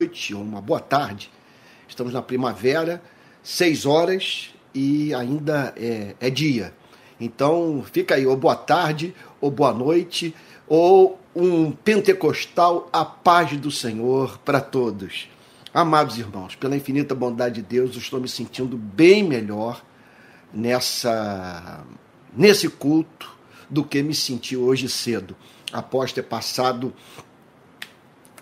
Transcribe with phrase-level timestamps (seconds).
[0.00, 1.30] noite ou uma boa tarde.
[1.86, 3.02] Estamos na primavera,
[3.42, 6.72] seis horas e ainda é, é dia.
[7.20, 10.34] Então fica aí, ou boa tarde, ou boa noite,
[10.66, 15.28] ou um pentecostal, a paz do Senhor para todos.
[15.72, 19.84] Amados irmãos, pela infinita bondade de Deus, eu estou me sentindo bem melhor
[20.52, 21.84] nessa
[22.34, 23.36] nesse culto
[23.68, 25.36] do que me senti hoje cedo,
[25.70, 26.94] após ter passado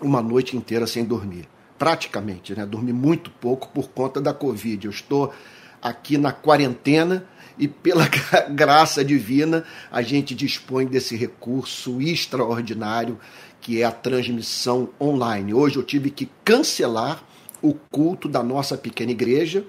[0.01, 1.47] uma noite inteira sem dormir.
[1.77, 2.65] Praticamente, né?
[2.65, 4.85] Dormi muito pouco por conta da Covid.
[4.85, 5.33] Eu estou
[5.81, 7.25] aqui na quarentena
[7.57, 8.07] e pela
[8.51, 13.19] graça divina a gente dispõe desse recurso extraordinário
[13.61, 15.53] que é a transmissão online.
[15.53, 17.23] Hoje eu tive que cancelar
[17.61, 19.65] o culto da nossa pequena igreja.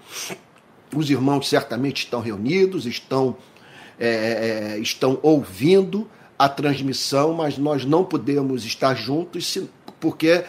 [0.94, 3.36] Os irmãos certamente estão reunidos, estão,
[3.98, 6.08] é, é estão ouvindo
[6.38, 9.58] a transmissão, mas nós não podemos estar juntos
[10.00, 10.44] porque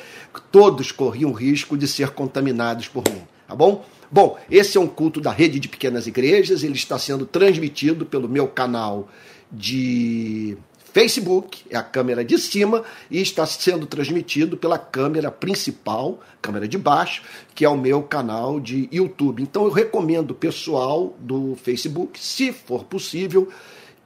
[0.52, 3.86] todos corriam risco de ser contaminados por mim, tá bom?
[4.10, 8.28] Bom, esse é um culto da rede de pequenas igrejas, ele está sendo transmitido pelo
[8.28, 9.08] meu canal
[9.52, 10.58] de
[10.94, 16.78] Facebook, é a câmera de cima, e está sendo transmitido pela câmera principal, câmera de
[16.78, 17.24] baixo,
[17.56, 19.42] que é o meu canal de YouTube.
[19.42, 23.48] Então eu recomendo o pessoal do Facebook, se for possível,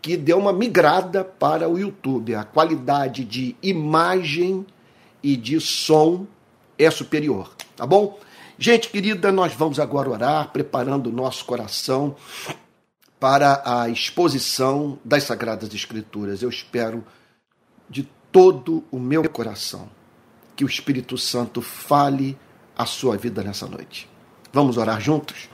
[0.01, 2.35] que dê uma migrada para o YouTube.
[2.35, 4.63] A qualidade de imagem
[5.25, 6.27] e de som
[6.77, 8.19] é superior, tá bom?
[8.59, 12.15] Gente querida, nós vamos agora orar, preparando o nosso coração
[13.19, 16.43] para a exposição das Sagradas Escrituras.
[16.43, 17.03] Eu espero
[17.89, 19.89] de todo o meu coração
[20.55, 22.37] que o Espírito Santo fale
[22.77, 24.07] a sua vida nessa noite.
[24.53, 25.49] Vamos orar juntos?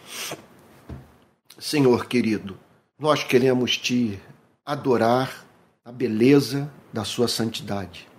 [1.57, 2.59] Senhor querido,
[2.99, 4.19] nós queremos te
[4.65, 5.45] adorar
[5.85, 8.10] a beleza da sua santidade.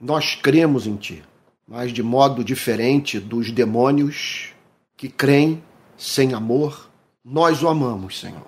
[0.00, 1.22] Nós cremos em ti
[1.68, 4.54] mas de modo diferente dos demônios
[4.96, 5.62] que creem
[5.98, 6.88] sem amor,
[7.22, 8.46] nós o amamos, Senhor.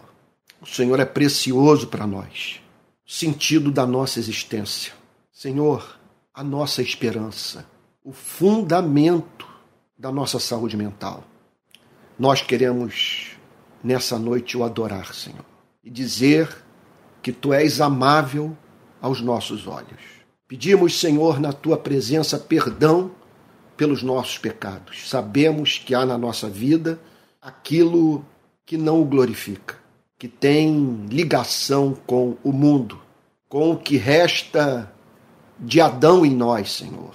[0.58, 2.62] O Senhor é precioso para nós,
[3.06, 4.94] sentido da nossa existência.
[5.30, 5.98] Senhor,
[6.32, 7.66] a nossa esperança,
[8.02, 9.46] o fundamento
[9.98, 11.22] da nossa saúde mental.
[12.18, 13.32] Nós queremos
[13.84, 15.44] nessa noite o adorar, Senhor,
[15.84, 16.64] e dizer
[17.22, 18.56] que tu és amável
[19.00, 20.19] aos nossos olhos
[20.50, 23.12] Pedimos, Senhor, na tua presença, perdão
[23.76, 25.08] pelos nossos pecados.
[25.08, 27.00] Sabemos que há na nossa vida
[27.40, 28.24] aquilo
[28.66, 29.78] que não o glorifica,
[30.18, 33.00] que tem ligação com o mundo,
[33.48, 34.92] com o que resta
[35.56, 37.14] de Adão em nós, Senhor.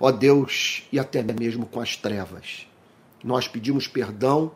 [0.00, 2.66] Ó Deus, e até mesmo com as trevas.
[3.22, 4.50] Nós pedimos perdão,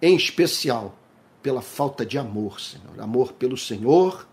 [0.00, 0.96] em especial,
[1.42, 3.00] pela falta de amor, Senhor.
[3.00, 4.24] Amor pelo Senhor,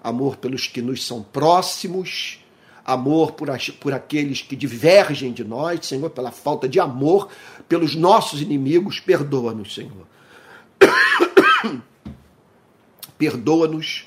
[0.00, 2.38] amor pelos que nos são próximos
[2.84, 7.28] amor por, as, por aqueles que divergem de nós, Senhor, pela falta de amor
[7.68, 10.06] pelos nossos inimigos, perdoa-nos, Senhor.
[13.16, 14.06] perdoa-nos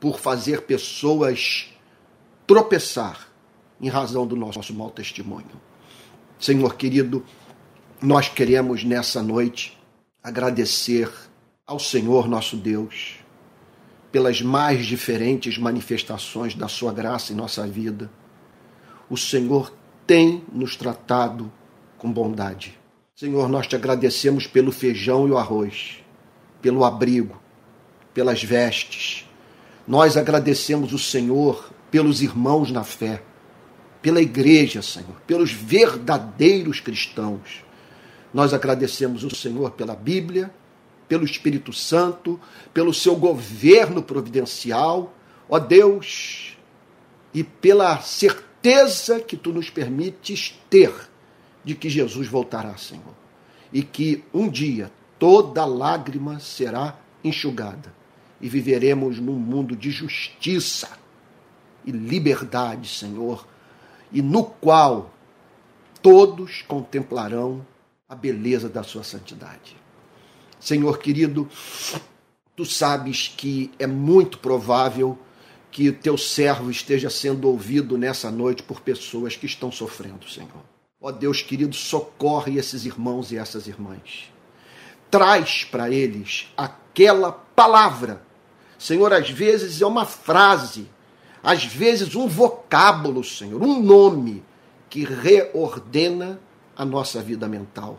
[0.00, 1.70] por fazer pessoas
[2.46, 3.28] tropeçar
[3.80, 5.60] em razão do nosso mau testemunho.
[6.38, 7.24] Senhor querido,
[8.00, 9.78] nós queremos nessa noite
[10.22, 11.10] agradecer
[11.66, 13.21] ao Senhor nosso Deus
[14.12, 18.10] pelas mais diferentes manifestações da Sua graça em nossa vida.
[19.08, 19.72] O Senhor
[20.06, 21.50] tem nos tratado
[21.96, 22.78] com bondade.
[23.16, 25.98] Senhor, nós te agradecemos pelo feijão e o arroz,
[26.60, 27.40] pelo abrigo,
[28.12, 29.26] pelas vestes.
[29.88, 33.22] Nós agradecemos o Senhor pelos irmãos na fé,
[34.00, 37.64] pela igreja, Senhor, pelos verdadeiros cristãos.
[38.34, 40.50] Nós agradecemos o Senhor pela Bíblia,
[41.12, 42.40] pelo Espírito Santo,
[42.72, 45.12] pelo seu governo providencial,
[45.46, 46.56] ó Deus,
[47.34, 50.90] e pela certeza que tu nos permites ter
[51.62, 53.14] de que Jesus voltará, Senhor,
[53.70, 57.94] e que um dia toda lágrima será enxugada
[58.40, 60.88] e viveremos num mundo de justiça
[61.84, 63.46] e liberdade, Senhor,
[64.10, 65.12] e no qual
[66.00, 67.66] todos contemplarão
[68.08, 69.81] a beleza da sua santidade.
[70.62, 71.50] Senhor querido,
[72.54, 75.18] tu sabes que é muito provável
[75.72, 80.62] que teu servo esteja sendo ouvido nessa noite por pessoas que estão sofrendo, Senhor.
[81.00, 84.30] Ó Deus querido, socorre esses irmãos e essas irmãs.
[85.10, 88.22] Traz para eles aquela palavra.
[88.78, 90.86] Senhor, às vezes é uma frase,
[91.42, 94.44] às vezes um vocábulo, Senhor, um nome
[94.88, 96.38] que reordena
[96.76, 97.98] a nossa vida mental.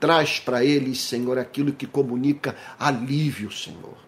[0.00, 3.98] Traz para eles, Senhor, aquilo que comunica alívio, Senhor.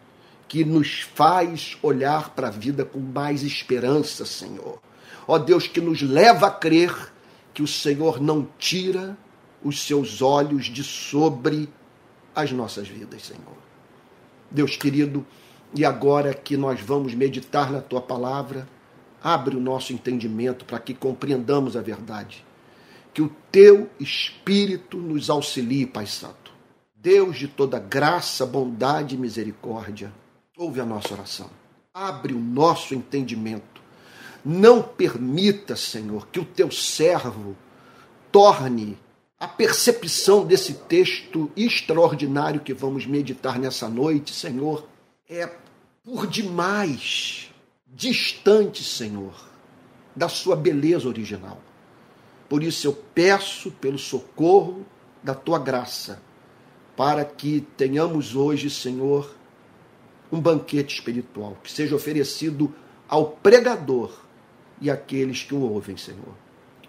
[0.48, 4.80] Que nos faz olhar para a vida com mais esperança, Senhor.
[5.28, 7.12] Ó Deus, que nos leva a crer
[7.52, 9.16] que o Senhor não tira
[9.62, 11.68] os seus olhos de sobre
[12.34, 13.56] as nossas vidas, Senhor.
[14.50, 15.24] Deus querido,
[15.74, 18.66] e agora que nós vamos meditar na tua palavra,
[19.22, 22.44] abre o nosso entendimento para que compreendamos a verdade.
[23.12, 26.52] Que o teu Espírito nos auxilie, Pai Santo.
[26.94, 30.12] Deus de toda graça, bondade e misericórdia,
[30.56, 31.50] ouve a nossa oração.
[31.92, 33.82] Abre o nosso entendimento.
[34.44, 37.56] Não permita, Senhor, que o teu servo
[38.30, 38.98] torne
[39.38, 44.86] a percepção desse texto extraordinário que vamos meditar nessa noite, Senhor,
[45.28, 45.50] é
[46.04, 47.50] por demais
[47.86, 49.34] distante, Senhor,
[50.14, 51.60] da sua beleza original.
[52.52, 54.84] Por isso eu peço pelo socorro
[55.22, 56.20] da tua graça,
[56.94, 59.34] para que tenhamos hoje, Senhor,
[60.30, 62.70] um banquete espiritual que seja oferecido
[63.08, 64.12] ao pregador
[64.82, 66.34] e àqueles que o ouvem, Senhor.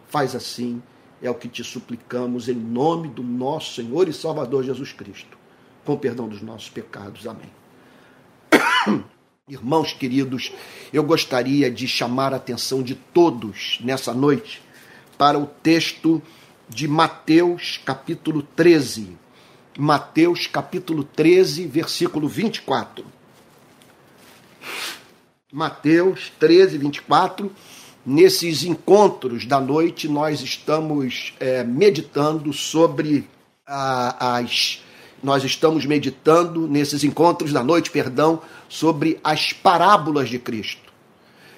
[0.10, 0.83] Faz assim
[1.21, 5.38] é o que te suplicamos em nome do nosso Senhor e Salvador Jesus Cristo,
[5.86, 7.25] com perdão dos nossos pecados.
[7.25, 7.50] Amém.
[9.48, 10.51] Irmãos queridos,
[10.92, 14.62] eu gostaria de chamar a atenção de todos nessa noite
[15.18, 16.21] para o texto
[16.69, 19.18] de Mateus, capítulo 13.
[19.77, 23.06] Mateus, capítulo 13, versículo 24.
[25.51, 27.51] Mateus 13, 24
[28.06, 33.27] nesses encontros da noite, nós estamos é, meditando sobre
[33.66, 34.81] a, as.
[35.21, 40.82] Nós estamos meditando nesses encontros da noite, perdão, sobre as parábolas de Cristo.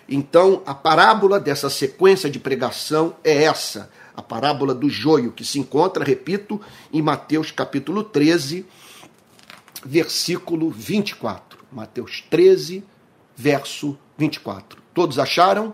[0.07, 5.60] Então, a parábola dessa sequência de pregação é essa, a parábola do joio, que se
[5.60, 6.62] encontra, repito,
[6.94, 8.66] em Mateus capítulo 13,
[9.84, 11.60] versículo 24.
[11.72, 12.84] Mateus 13,
[13.36, 14.81] verso 24.
[14.94, 15.74] Todos acharam?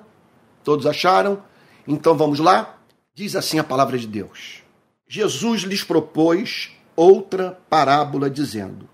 [0.63, 1.44] Todos acharam?
[1.88, 2.77] Então vamos lá?
[3.13, 4.63] Diz assim a palavra de Deus.
[5.07, 8.88] Jesus lhes propôs outra parábola, dizendo: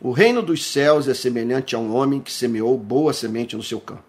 [0.00, 3.80] O reino dos céus é semelhante a um homem que semeou boa semente no seu
[3.80, 4.05] campo.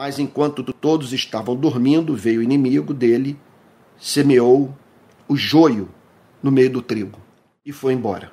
[0.00, 3.36] Mas enquanto todos estavam dormindo, veio o inimigo dele,
[3.98, 4.74] semeou
[5.28, 5.90] o joio
[6.42, 7.20] no meio do trigo
[7.66, 8.32] e foi embora.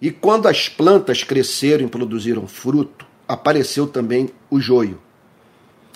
[0.00, 4.98] E quando as plantas cresceram e produziram fruto, apareceu também o joio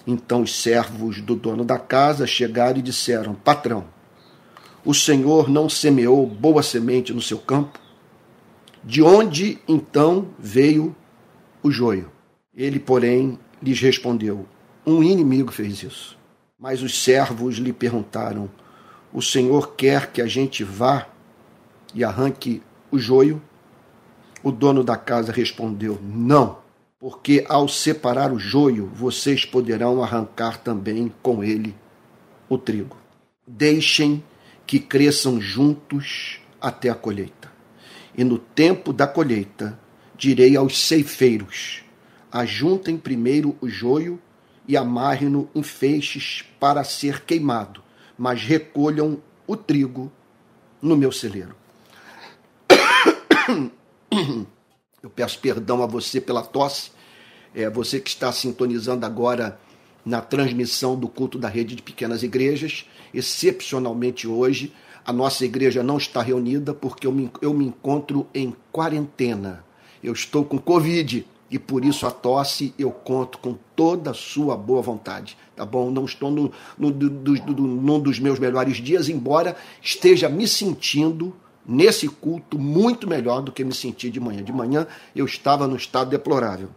[0.06, 3.86] então os servos do dono da casa chegaram e disseram: Patrão,
[4.84, 7.80] o senhor não semeou boa semente no seu campo?
[8.84, 10.94] De onde então veio
[11.62, 12.12] o joio?
[12.54, 14.46] Ele, porém, lhes respondeu:
[14.86, 16.16] Um inimigo fez isso.
[16.58, 18.48] Mas os servos lhe perguntaram:
[19.12, 21.08] O senhor quer que a gente vá
[21.94, 23.42] e arranque o joio?
[24.42, 26.64] O dono da casa respondeu: Não
[26.98, 31.74] porque ao separar o joio, vocês poderão arrancar também com ele
[32.48, 32.96] o trigo.
[33.46, 34.24] Deixem
[34.66, 37.52] que cresçam juntos até a colheita.
[38.16, 39.78] E no tempo da colheita,
[40.16, 41.84] direi aos ceifeiros:
[42.32, 44.18] ajuntem primeiro o joio
[44.68, 47.82] e amarrem-no em feixes para ser queimado,
[48.18, 50.10] mas recolham o trigo
[50.82, 51.54] no meu celeiro.
[55.02, 56.90] Eu peço perdão a você pela tosse,
[57.54, 59.58] é, você que está sintonizando agora
[60.04, 62.86] na transmissão do culto da rede de pequenas igrejas.
[63.12, 64.72] Excepcionalmente hoje,
[65.04, 69.64] a nossa igreja não está reunida porque eu me, eu me encontro em quarentena.
[70.02, 74.56] Eu estou com Covid e por isso a tosse eu conto com toda a sua
[74.56, 75.90] boa vontade, tá bom?
[75.90, 81.34] Não estou no, no, do, do, num dos meus melhores dias, embora esteja me sentindo
[81.66, 84.42] nesse culto muito melhor do que me senti de manhã.
[84.42, 86.68] De manhã eu estava no estado deplorável.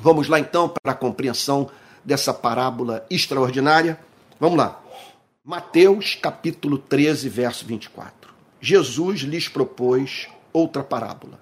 [0.00, 1.70] Vamos lá então para a compreensão
[2.04, 3.98] dessa parábola extraordinária.
[4.38, 4.80] Vamos lá.
[5.44, 8.32] Mateus capítulo 13, verso 24.
[8.60, 11.40] Jesus lhes propôs outra parábola,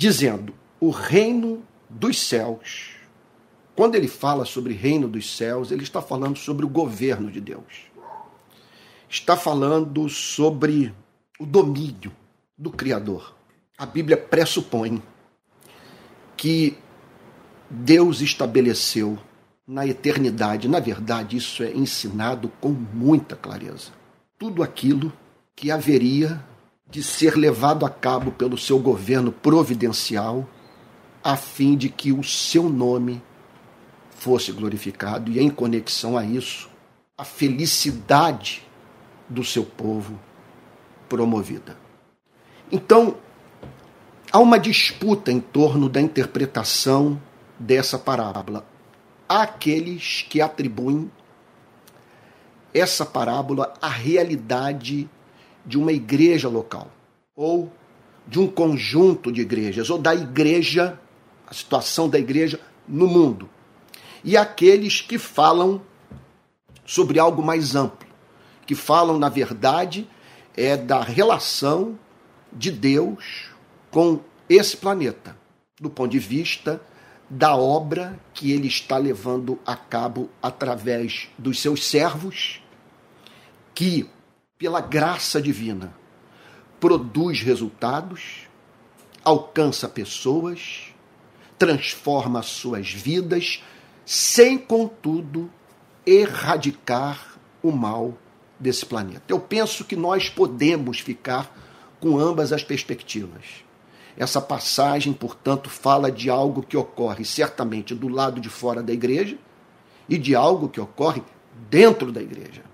[0.00, 2.92] dizendo: O reino dos céus.
[3.76, 7.90] Quando ele fala sobre reino dos céus, ele está falando sobre o governo de Deus
[9.10, 10.94] está falando sobre
[11.38, 12.12] o domínio
[12.56, 13.34] do Criador.
[13.76, 15.02] A Bíblia pressupõe
[16.36, 16.78] que
[17.68, 19.18] Deus estabeleceu
[19.66, 23.90] na eternidade, na verdade, isso é ensinado com muita clareza.
[24.38, 25.12] Tudo aquilo
[25.56, 26.44] que haveria
[26.90, 30.48] de ser levado a cabo pelo seu governo providencial,
[31.22, 33.22] a fim de que o seu nome
[34.10, 36.68] fosse glorificado, e em conexão a isso,
[37.16, 38.66] a felicidade
[39.28, 40.18] do seu povo
[41.08, 41.76] promovida.
[42.72, 43.16] Então,
[44.32, 47.20] há uma disputa em torno da interpretação
[47.58, 48.66] dessa parábola.
[49.28, 51.10] Há aqueles que atribuem
[52.72, 55.08] essa parábola à realidade
[55.70, 56.90] de uma igreja local,
[57.36, 57.72] ou
[58.26, 60.98] de um conjunto de igrejas, ou da igreja,
[61.46, 62.58] a situação da igreja
[62.88, 63.48] no mundo.
[64.24, 65.80] E aqueles que falam
[66.84, 68.08] sobre algo mais amplo,
[68.66, 70.08] que falam, na verdade,
[70.56, 71.96] é da relação
[72.52, 73.48] de Deus
[73.92, 75.36] com esse planeta,
[75.80, 76.82] do ponto de vista
[77.28, 82.60] da obra que ele está levando a cabo através dos seus servos,
[83.72, 84.10] que,
[84.60, 85.94] pela graça divina,
[86.78, 88.46] produz resultados,
[89.24, 90.92] alcança pessoas,
[91.58, 93.64] transforma suas vidas,
[94.04, 95.50] sem, contudo,
[96.04, 98.18] erradicar o mal
[98.58, 99.22] desse planeta.
[99.28, 101.50] Eu penso que nós podemos ficar
[101.98, 103.64] com ambas as perspectivas.
[104.14, 109.38] Essa passagem, portanto, fala de algo que ocorre certamente do lado de fora da igreja
[110.06, 111.22] e de algo que ocorre
[111.70, 112.69] dentro da igreja.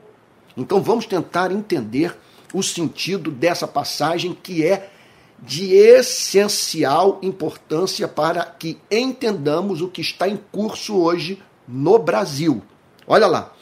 [0.57, 2.17] Então vamos tentar entender
[2.55, 4.91] o sentido dessa passagem que é
[5.39, 12.63] de essencial importância para que entendamos o que está em curso hoje no Brasil.
[13.07, 13.53] Olha lá.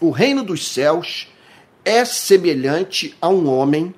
[0.00, 1.28] O reino dos céus
[1.84, 3.94] é semelhante a um homem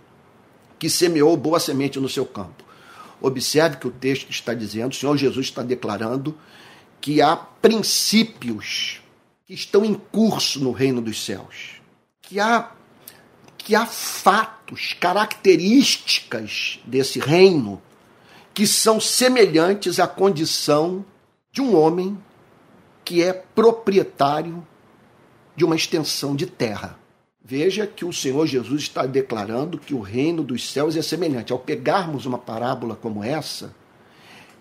[0.78, 2.62] que semeou boa semente no seu campo.
[3.20, 6.36] Observe que o texto está dizendo, o Senhor Jesus está declarando
[7.00, 9.00] que há princípios
[9.46, 11.73] que estão em curso no reino dos céus,
[12.28, 12.70] que há
[13.56, 17.80] que há fatos, características desse reino
[18.52, 21.02] que são semelhantes à condição
[21.50, 22.18] de um homem
[23.04, 24.66] que é proprietário
[25.56, 26.98] de uma extensão de terra.
[27.42, 31.52] Veja que o Senhor Jesus está declarando que o reino dos céus é semelhante.
[31.52, 33.74] Ao pegarmos uma parábola como essa,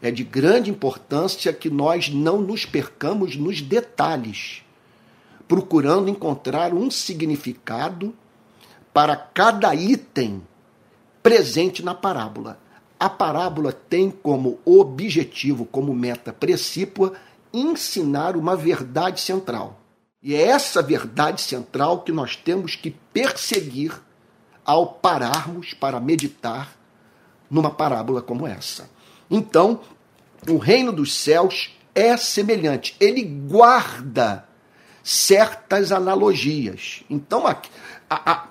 [0.01, 4.62] é de grande importância que nós não nos percamos nos detalhes,
[5.47, 8.13] procurando encontrar um significado
[8.93, 10.41] para cada item
[11.21, 12.59] presente na parábola.
[12.99, 17.13] A parábola tem como objetivo, como meta precípua,
[17.53, 19.79] ensinar uma verdade central.
[20.21, 23.93] E é essa verdade central que nós temos que perseguir
[24.65, 26.75] ao pararmos para meditar
[27.49, 28.89] numa parábola como essa.
[29.29, 29.81] Então,
[30.47, 34.47] o reino dos céus é semelhante, ele guarda
[35.03, 37.03] certas analogias.
[37.09, 37.57] Então, a,
[38.09, 38.47] a,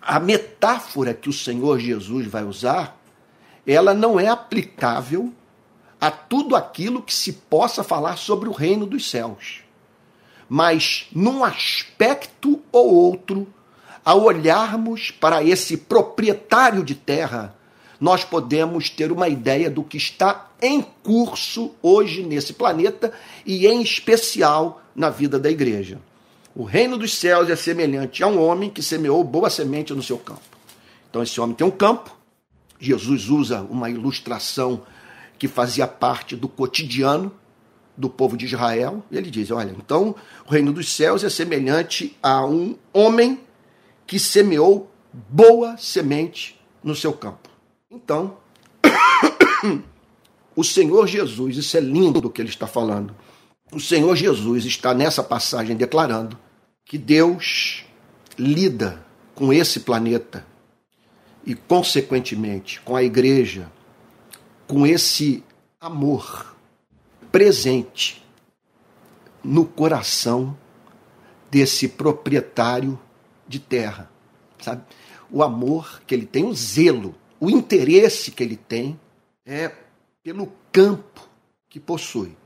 [0.00, 2.96] a metáfora que o Senhor Jesus vai usar,
[3.66, 5.32] ela não é aplicável
[6.00, 9.62] a tudo aquilo que se possa falar sobre o reino dos céus
[10.48, 13.46] mas num aspecto ou outro,
[14.04, 17.54] ao olharmos para esse proprietário de terra,
[18.00, 23.12] nós podemos ter uma ideia do que está em curso hoje nesse planeta
[23.44, 25.98] e, em especial, na vida da igreja.
[26.54, 30.18] O reino dos céus é semelhante a um homem que semeou boa semente no seu
[30.18, 30.40] campo.
[31.08, 32.16] Então, esse homem tem um campo.
[32.80, 34.82] Jesus usa uma ilustração
[35.38, 37.32] que fazia parte do cotidiano
[37.96, 39.02] do povo de Israel.
[39.10, 40.14] Ele diz: Olha, então
[40.46, 43.40] o reino dos céus é semelhante a um homem
[44.06, 47.47] que semeou boa semente no seu campo.
[47.90, 48.36] Então,
[50.54, 53.14] o Senhor Jesus, isso é lindo do que ele está falando.
[53.72, 56.38] O Senhor Jesus está nessa passagem declarando
[56.84, 57.84] que Deus
[58.38, 59.04] lida
[59.34, 60.46] com esse planeta
[61.46, 63.70] e, consequentemente, com a igreja,
[64.66, 65.42] com esse
[65.80, 66.54] amor
[67.32, 68.22] presente
[69.42, 70.56] no coração
[71.50, 72.98] desse proprietário
[73.46, 74.10] de terra,
[74.60, 74.82] sabe?
[75.30, 78.98] O amor que ele tem, o zelo, o interesse que ele tem
[79.46, 79.72] é
[80.22, 81.28] pelo campo
[81.68, 82.36] que possui.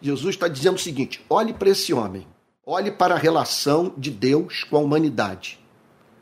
[0.00, 2.26] Jesus está dizendo o seguinte: olhe para esse homem,
[2.64, 5.58] olhe para a relação de Deus com a humanidade.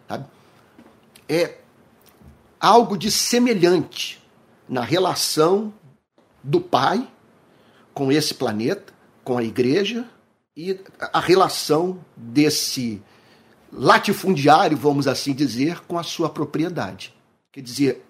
[0.09, 0.27] Sabe?
[1.29, 1.59] É
[2.59, 4.23] algo de semelhante
[4.69, 5.73] na relação
[6.43, 7.09] do pai
[7.93, 8.93] com esse planeta,
[9.25, 10.09] com a igreja
[10.57, 10.79] e
[11.13, 13.03] a relação desse
[13.73, 17.15] latifundiário, vamos assim dizer, com a sua propriedade.
[17.53, 18.06] Quer dizer,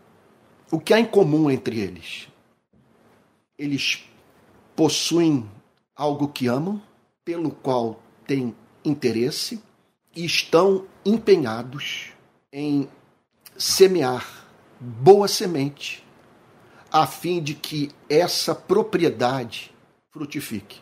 [0.70, 2.28] o que há em comum entre eles?
[3.58, 4.04] Eles
[4.75, 5.49] possuem
[5.94, 6.82] algo que amam,
[7.25, 8.54] pelo qual têm
[8.85, 9.62] interesse
[10.14, 12.12] e estão empenhados
[12.52, 12.88] em
[13.56, 14.46] semear
[14.80, 16.04] boa semente,
[16.90, 19.75] a fim de que essa propriedade
[20.11, 20.80] frutifique.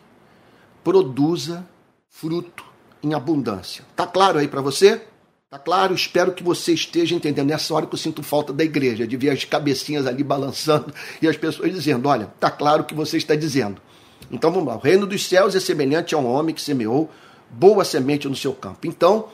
[0.83, 1.67] Produza
[2.09, 2.65] fruto
[3.01, 3.85] em abundância.
[3.95, 5.07] Tá claro aí para você?
[5.55, 5.95] Tá claro?
[5.95, 7.47] Espero que você esteja entendendo.
[7.47, 11.29] Nessa hora que eu sinto falta da igreja, de ver as cabecinhas ali balançando e
[11.29, 13.81] as pessoas dizendo: Olha, tá claro o que você está dizendo.
[14.29, 14.75] Então vamos lá.
[14.75, 17.09] O reino dos céus é semelhante a um homem que semeou
[17.49, 18.85] boa semente no seu campo.
[18.85, 19.29] Então,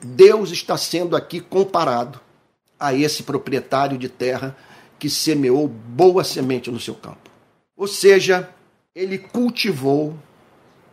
[0.00, 2.20] Deus está sendo aqui comparado
[2.78, 4.56] a esse proprietário de terra
[5.00, 7.28] que semeou boa semente no seu campo.
[7.76, 8.48] Ou seja,
[8.94, 10.16] ele cultivou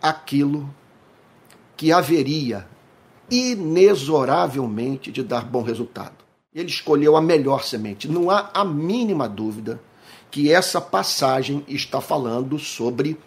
[0.01, 0.74] aquilo
[1.77, 2.65] que haveria
[3.29, 6.24] inexoravelmente de dar bom resultado.
[6.53, 8.08] Ele escolheu a melhor semente.
[8.08, 9.82] Não há a mínima dúvida
[10.32, 13.17] que essa passagem está falando sobre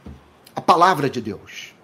[0.55, 1.75] a palavra de Deus.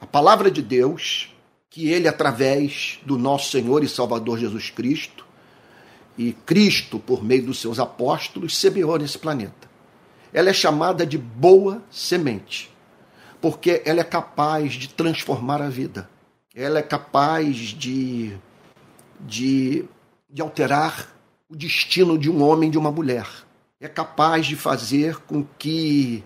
[0.00, 1.34] A palavra de Deus,
[1.70, 5.24] que ele, através do nosso Senhor e Salvador Jesus Cristo,
[6.16, 9.68] e Cristo, por meio dos seus apóstolos, semeou nesse planeta.
[10.32, 12.70] Ela é chamada de boa semente,
[13.40, 16.08] porque ela é capaz de transformar a vida.
[16.54, 18.38] Ela é capaz de,
[19.20, 19.84] de,
[20.30, 21.12] de alterar
[21.48, 23.26] o destino de um homem e de uma mulher.
[23.80, 26.22] É capaz de fazer com que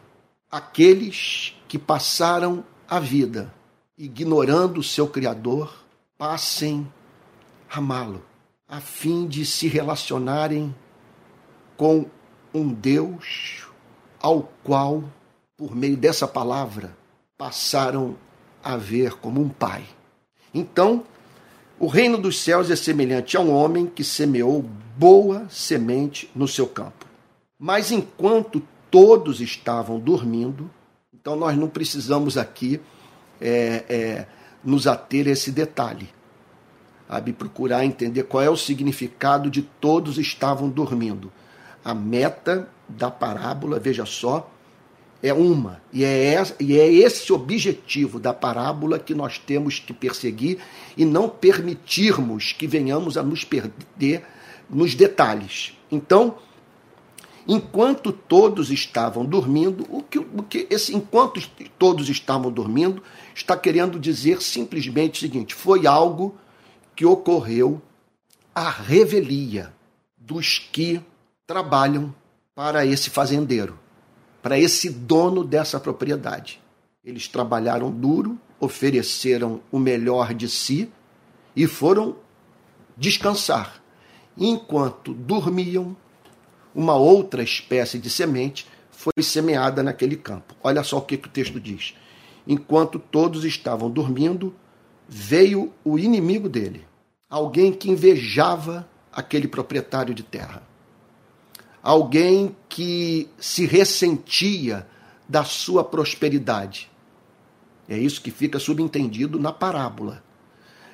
[0.50, 3.52] aqueles que passaram a vida
[3.96, 5.84] ignorando o seu Criador
[6.16, 6.86] passem
[7.70, 8.22] a amá-lo
[8.68, 10.74] a fim de se relacionarem
[11.74, 12.04] com
[12.52, 13.66] um Deus
[14.20, 15.02] ao qual,
[15.56, 16.94] por meio dessa palavra,
[17.38, 18.16] passaram
[18.62, 19.84] a ver como um pai.
[20.52, 21.04] Então,
[21.78, 24.64] o reino dos céus é semelhante a um homem que semeou
[24.96, 27.06] boa semente no seu campo.
[27.58, 30.70] Mas enquanto todos estavam dormindo,
[31.12, 32.80] então nós não precisamos aqui
[33.40, 34.26] é, é,
[34.64, 36.08] nos ater a esse detalhe
[37.08, 41.32] sabe, procurar entender qual é o significado de todos estavam dormindo.
[41.82, 44.50] A meta da parábola, veja só,
[45.22, 45.82] é uma.
[45.92, 50.58] E é, e é esse objetivo da parábola que nós temos que perseguir
[50.96, 54.24] e não permitirmos que venhamos a nos perder
[54.68, 55.72] nos detalhes.
[55.90, 56.36] Então,
[57.46, 61.40] enquanto todos estavam dormindo, o que, o que esse enquanto
[61.78, 63.02] todos estavam dormindo
[63.34, 66.36] está querendo dizer simplesmente o seguinte: foi algo
[66.94, 67.80] que ocorreu
[68.54, 69.72] a revelia
[70.16, 71.00] dos que
[71.46, 72.14] trabalham
[72.54, 73.78] para esse fazendeiro,
[74.48, 76.58] para esse dono dessa propriedade.
[77.04, 80.90] Eles trabalharam duro, ofereceram o melhor de si
[81.54, 82.16] e foram
[82.96, 83.82] descansar.
[84.38, 85.94] Enquanto dormiam,
[86.74, 90.56] uma outra espécie de semente foi semeada naquele campo.
[90.62, 91.94] Olha só o que, que o texto diz.
[92.46, 94.54] Enquanto todos estavam dormindo,
[95.06, 96.86] veio o inimigo dele,
[97.28, 100.62] alguém que invejava aquele proprietário de terra,
[101.82, 104.86] alguém que se ressentia
[105.28, 106.90] da sua prosperidade.
[107.88, 110.22] É isso que fica subentendido na parábola.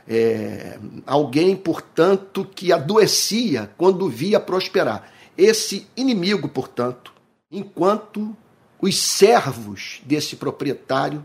[0.07, 5.11] É, alguém, portanto, que adoecia quando via prosperar.
[5.37, 7.12] Esse inimigo, portanto,
[7.51, 8.37] enquanto
[8.81, 11.25] os servos desse proprietário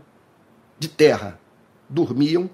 [0.78, 1.38] de terra
[1.88, 2.48] dormiam,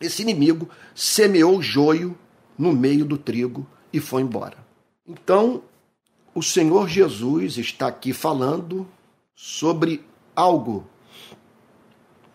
[0.00, 2.18] esse inimigo semeou joio
[2.58, 4.58] no meio do trigo e foi embora.
[5.06, 5.62] Então,
[6.38, 8.86] o Senhor Jesus está aqui falando
[9.34, 10.88] sobre algo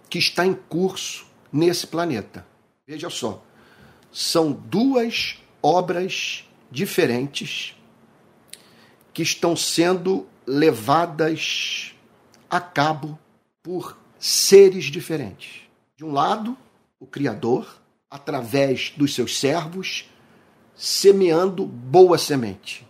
[0.10, 2.46] que está em curso nesse planeta.
[2.86, 3.42] Veja só,
[4.12, 7.78] são duas obras diferentes
[9.14, 11.96] que estão sendo levadas
[12.50, 13.18] a cabo
[13.64, 15.62] por seres diferentes.
[15.96, 16.58] De um lado,
[17.00, 20.10] o Criador, através dos seus servos,
[20.76, 22.86] semeando boa semente.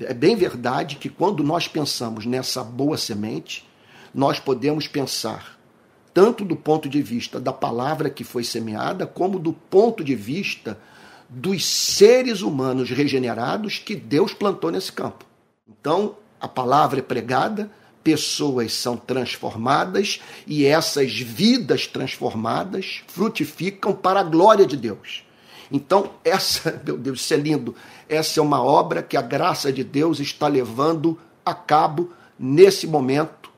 [0.00, 3.68] É bem verdade que quando nós pensamos nessa boa semente,
[4.14, 5.58] nós podemos pensar
[6.14, 10.78] tanto do ponto de vista da palavra que foi semeada, como do ponto de vista
[11.28, 15.24] dos seres humanos regenerados que Deus plantou nesse campo.
[15.66, 17.70] Então, a palavra é pregada,
[18.04, 25.24] pessoas são transformadas e essas vidas transformadas frutificam para a glória de Deus.
[25.72, 27.74] Então, essa, meu Deus, isso é lindo.
[28.08, 33.50] Essa é uma obra que a graça de Deus está levando a cabo nesse momento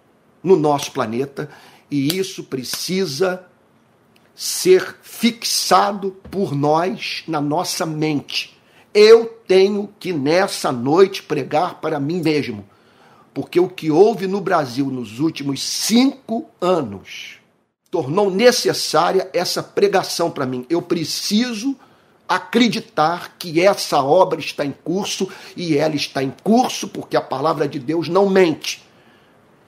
[0.42, 1.50] no nosso planeta
[1.90, 3.44] e isso precisa
[4.34, 8.58] ser fixado por nós na nossa mente.
[8.92, 12.64] Eu tenho que nessa noite pregar para mim mesmo
[13.34, 17.38] porque o que houve no Brasil nos últimos cinco anos
[17.90, 20.64] tornou necessária essa pregação para mim.
[20.70, 21.76] Eu preciso
[22.28, 27.68] acreditar que essa obra está em curso e ela está em curso porque a palavra
[27.68, 28.82] de Deus não mente.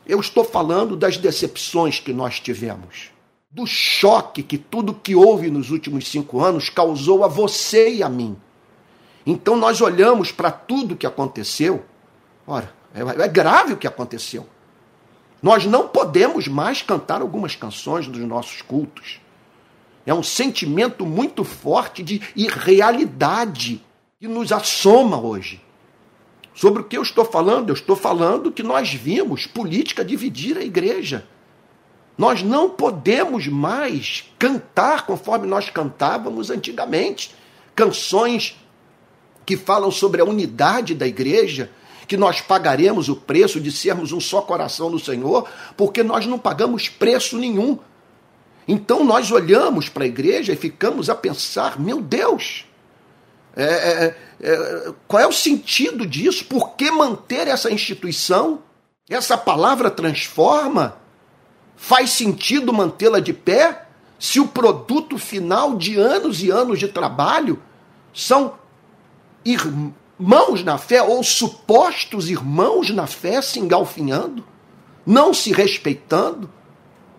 [0.07, 3.11] Eu estou falando das decepções que nós tivemos,
[3.51, 8.09] do choque que tudo que houve nos últimos cinco anos causou a você e a
[8.09, 8.37] mim.
[9.27, 11.85] Então nós olhamos para tudo que aconteceu.
[12.47, 14.47] Ora, é, é grave o que aconteceu.
[15.43, 19.21] Nós não podemos mais cantar algumas canções dos nossos cultos.
[20.07, 23.85] É um sentimento muito forte de irrealidade
[24.21, 25.61] que nos assoma hoje.
[26.55, 27.69] Sobre o que eu estou falando?
[27.69, 31.27] Eu estou falando que nós vimos política dividir a igreja.
[32.17, 37.35] Nós não podemos mais cantar conforme nós cantávamos antigamente.
[37.75, 38.57] Canções
[39.45, 41.71] que falam sobre a unidade da igreja,
[42.09, 46.39] que nós pagaremos o preço de sermos um só coração no Senhor, porque nós não
[46.39, 47.79] pagamos preço nenhum.
[48.69, 52.65] Então nós olhamos para a igreja e ficamos a pensar: meu Deus,
[53.57, 56.45] é, é, é, qual é o sentido disso?
[56.45, 58.61] Por que manter essa instituição?
[59.09, 60.97] Essa palavra transforma?
[61.77, 63.87] Faz sentido mantê-la de pé?
[64.19, 67.63] Se o produto final de anos e anos de trabalho
[68.13, 68.55] são
[69.45, 74.43] irmãos na fé ou supostos irmãos na fé se engalfinhando,
[75.05, 76.51] não se respeitando,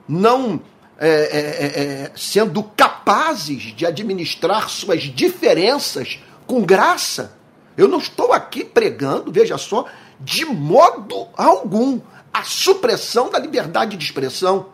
[0.07, 0.60] não
[0.99, 7.38] é, é, é, é, sendo capazes de administrar suas diferenças com graça.
[7.77, 9.86] Eu não estou aqui pregando, veja só,
[10.19, 12.01] de modo algum,
[12.33, 14.69] a supressão da liberdade de expressão.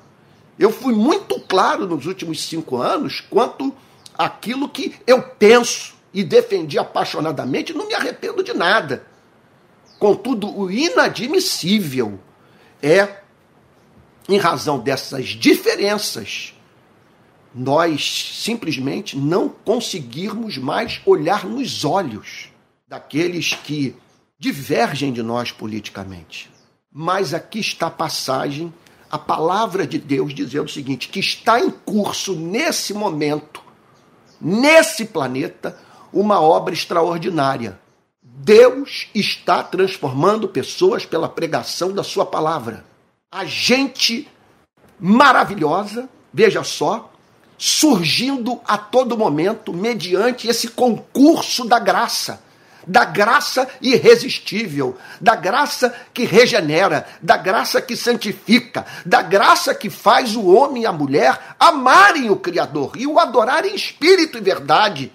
[0.58, 3.76] Eu fui muito claro nos últimos cinco anos quanto
[4.18, 9.06] aquilo que eu penso e defendi apaixonadamente, não me arrependo de nada.
[10.00, 12.20] Contudo, o inadmissível
[12.82, 13.23] é
[14.28, 16.54] em razão dessas diferenças,
[17.54, 22.50] nós simplesmente não conseguirmos mais olhar nos olhos
[22.88, 23.96] daqueles que
[24.40, 26.50] divergem de nós politicamente.
[26.92, 28.74] Mas aqui está a passagem,
[29.12, 33.62] a palavra de Deus dizendo o seguinte: que está em curso nesse momento,
[34.40, 35.78] nesse planeta,
[36.12, 37.80] uma obra extraordinária.
[38.22, 42.84] Deus está transformando pessoas pela pregação da sua palavra
[43.34, 44.28] a gente
[45.00, 47.12] maravilhosa, veja só,
[47.58, 52.44] surgindo a todo momento mediante esse concurso da graça,
[52.86, 60.36] da graça irresistível, da graça que regenera, da graça que santifica, da graça que faz
[60.36, 65.12] o homem e a mulher amarem o Criador e o adorarem em espírito e verdade.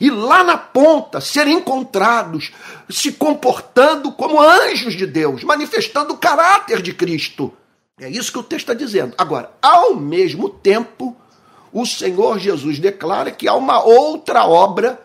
[0.00, 2.52] E lá na ponta serem encontrados
[2.88, 7.52] se comportando como anjos de Deus, manifestando o caráter de Cristo.
[8.00, 9.14] É isso que o texto está dizendo.
[9.18, 11.14] Agora, ao mesmo tempo,
[11.70, 14.98] o Senhor Jesus declara que há uma outra obra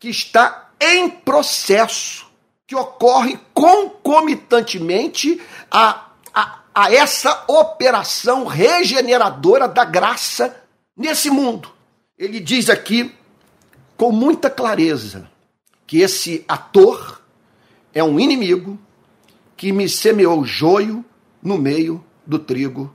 [0.00, 2.26] que está em processo,
[2.66, 10.60] que ocorre concomitantemente a, a, a essa operação regeneradora da graça
[10.96, 11.70] nesse mundo.
[12.18, 13.14] Ele diz aqui
[14.00, 15.28] com muita clareza
[15.86, 17.20] que esse ator
[17.92, 18.78] é um inimigo
[19.58, 21.04] que me semeou joio
[21.42, 22.90] no meio do trigo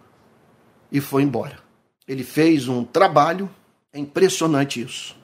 [0.91, 1.59] e foi embora.
[2.07, 3.47] Ele fez um trabalho,
[3.93, 5.15] é impressionante isso.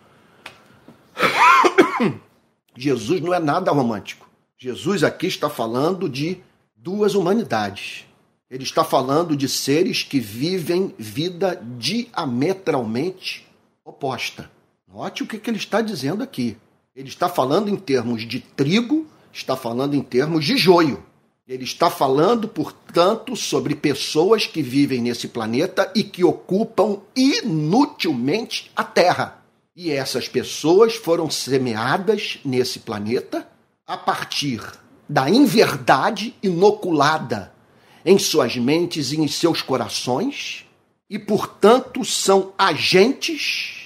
[2.77, 4.29] Jesus não é nada romântico.
[4.59, 6.37] Jesus aqui está falando de
[6.75, 8.05] duas humanidades.
[8.51, 13.47] Ele está falando de seres que vivem vida diametralmente
[13.83, 14.60] oposta.
[14.93, 16.57] Note o que, que ele está dizendo aqui.
[16.93, 21.01] Ele está falando em termos de trigo, está falando em termos de joio.
[21.47, 28.83] Ele está falando, portanto, sobre pessoas que vivem nesse planeta e que ocupam inutilmente a
[28.83, 29.41] Terra.
[29.73, 33.47] E essas pessoas foram semeadas nesse planeta
[33.87, 34.61] a partir
[35.07, 37.53] da inverdade inoculada
[38.05, 40.65] em suas mentes e em seus corações,
[41.09, 43.80] e, portanto, são agentes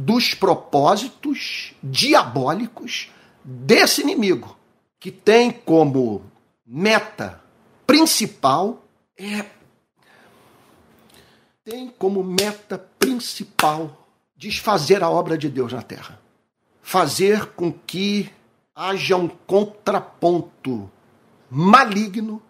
[0.00, 3.10] dos propósitos diabólicos
[3.44, 4.56] desse inimigo,
[4.98, 6.22] que tem como
[6.66, 7.38] meta
[7.86, 8.82] principal
[9.14, 9.44] é
[11.62, 16.18] tem como meta principal desfazer a obra de Deus na terra.
[16.80, 18.30] Fazer com que
[18.74, 20.90] haja um contraponto
[21.50, 22.42] maligno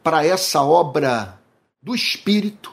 [0.00, 1.40] para essa obra
[1.82, 2.72] do Espírito,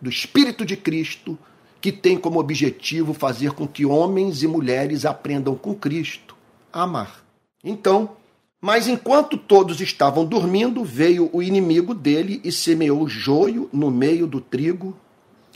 [0.00, 1.38] do Espírito de Cristo,
[1.80, 6.36] que tem como objetivo fazer com que homens e mulheres aprendam com Cristo
[6.72, 7.24] a amar.
[7.64, 8.16] Então,
[8.60, 14.40] mas enquanto todos estavam dormindo, veio o inimigo dele e semeou joio no meio do
[14.40, 14.96] trigo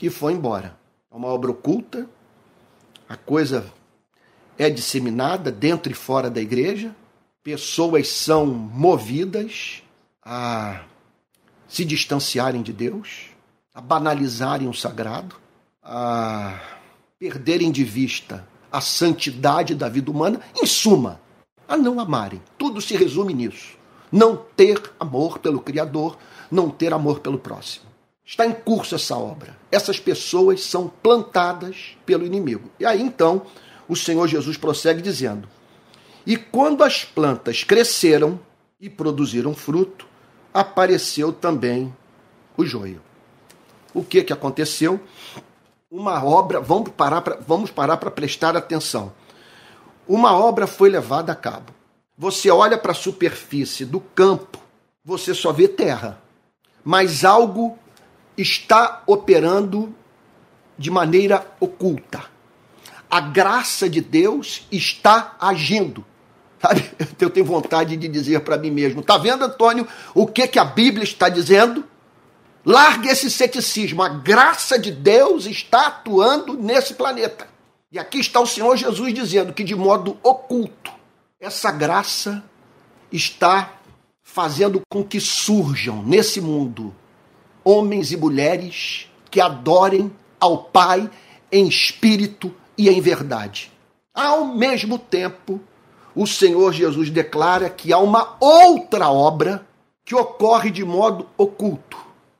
[0.01, 0.77] e foi embora.
[1.11, 2.09] É uma obra oculta,
[3.07, 3.71] a coisa
[4.57, 6.95] é disseminada dentro e fora da igreja,
[7.43, 9.83] pessoas são movidas
[10.23, 10.81] a
[11.67, 13.27] se distanciarem de Deus,
[13.73, 15.35] a banalizarem o sagrado,
[15.85, 16.59] a
[17.19, 21.21] perderem de vista a santidade da vida humana, em suma,
[21.67, 22.41] a não amarem.
[22.57, 23.77] Tudo se resume nisso.
[24.11, 26.17] Não ter amor pelo Criador,
[26.51, 27.85] não ter amor pelo próximo.
[28.25, 29.55] Está em curso essa obra.
[29.71, 32.71] Essas pessoas são plantadas pelo inimigo.
[32.79, 33.43] E aí então
[33.87, 35.47] o Senhor Jesus prossegue dizendo:
[36.25, 38.39] E quando as plantas cresceram
[38.79, 40.07] e produziram fruto,
[40.53, 41.93] apareceu também
[42.57, 43.01] o joio.
[43.93, 44.99] O que que aconteceu?
[45.97, 49.13] Uma obra, vamos parar para vamos parar para prestar atenção.
[50.05, 51.73] Uma obra foi levada a cabo.
[52.17, 54.59] Você olha para a superfície do campo,
[55.05, 56.21] você só vê terra.
[56.83, 57.79] Mas algo
[58.37, 59.95] está operando
[60.77, 62.25] de maneira oculta.
[63.09, 66.03] A graça de Deus está agindo.
[66.61, 66.91] Sabe?
[67.17, 70.65] Eu tenho vontade de dizer para mim mesmo: tá vendo, Antônio, o que, que a
[70.65, 71.85] Bíblia está dizendo?
[72.65, 74.01] Largue esse ceticismo.
[74.01, 77.47] A graça de Deus está atuando nesse planeta.
[77.91, 80.91] E aqui está o Senhor Jesus dizendo que, de modo oculto,
[81.39, 82.43] essa graça
[83.11, 83.73] está
[84.23, 86.93] fazendo com que surjam nesse mundo
[87.63, 91.09] homens e mulheres que adorem ao Pai
[91.51, 93.71] em espírito e em verdade.
[94.13, 95.61] Ao mesmo tempo,
[96.15, 99.65] o Senhor Jesus declara que há uma outra obra
[100.03, 101.97] que ocorre de modo oculto,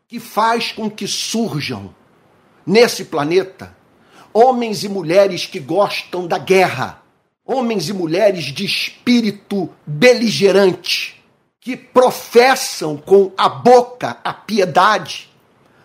[0.08, 1.94] que faz com que surjam
[2.66, 3.76] nesse planeta
[4.38, 7.02] homens e mulheres que gostam da guerra,
[7.46, 11.24] homens e mulheres de espírito beligerante,
[11.62, 15.30] que professam com a boca a piedade,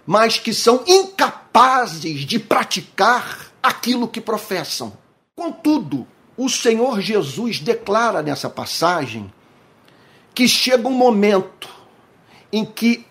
[0.05, 4.93] mas que são incapazes de praticar aquilo que professam.
[5.37, 6.05] Contudo,
[6.37, 9.33] o Senhor Jesus declara nessa passagem
[10.35, 11.69] que chega um momento
[12.53, 13.07] em que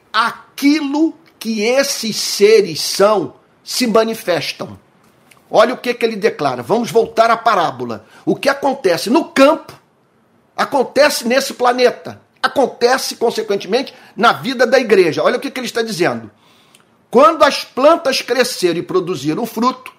[0.60, 4.78] aquilo que esses seres são se manifestam.
[5.50, 6.62] Olha o que, que ele declara.
[6.62, 8.06] Vamos voltar à parábola.
[8.26, 9.80] O que acontece no campo
[10.56, 15.22] acontece nesse planeta acontece, consequentemente, na vida da igreja.
[15.22, 16.32] Olha o que, que ele está dizendo.
[17.12, 19.92] Quando as plantas cresceram e produziram fruto,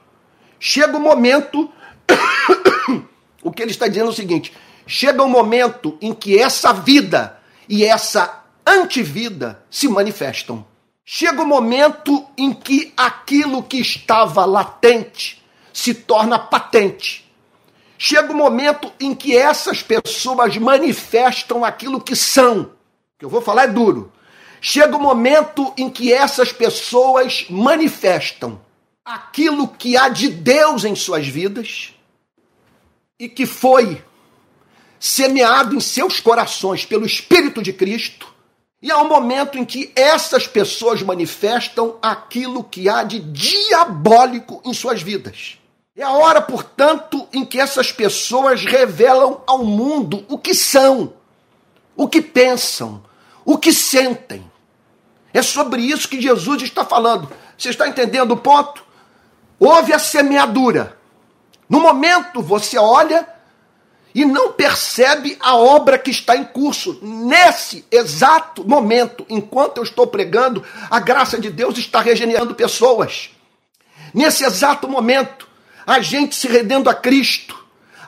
[0.58, 1.70] chega o momento.
[3.42, 4.54] o que ele está dizendo é o seguinte:
[4.86, 10.64] chega o momento em que essa vida e essa antivida se manifestam.
[11.04, 15.42] Chega o momento em que aquilo que estava latente
[15.72, 17.28] se torna patente.
[17.98, 22.72] Chega o momento em que essas pessoas manifestam aquilo que são.
[23.18, 24.12] Que eu vou falar é duro.
[24.60, 28.60] Chega o momento em que essas pessoas manifestam
[29.04, 31.94] aquilo que há de Deus em suas vidas
[33.18, 34.02] e que foi
[34.98, 38.29] semeado em seus corações pelo Espírito de Cristo.
[38.82, 44.72] E há um momento em que essas pessoas manifestam aquilo que há de diabólico em
[44.72, 45.58] suas vidas.
[45.94, 51.12] É a hora, portanto, em que essas pessoas revelam ao mundo o que são,
[51.94, 53.02] o que pensam,
[53.44, 54.50] o que sentem.
[55.34, 57.30] É sobre isso que Jesus está falando.
[57.58, 58.82] Você está entendendo o ponto?
[59.58, 60.96] Houve a semeadura.
[61.68, 63.28] No momento você olha
[64.14, 66.98] e não percebe a obra que está em curso.
[67.02, 73.30] Nesse exato momento, enquanto eu estou pregando, a graça de Deus está regenerando pessoas.
[74.12, 75.48] Nesse exato momento,
[75.86, 77.58] a gente se rendendo a Cristo,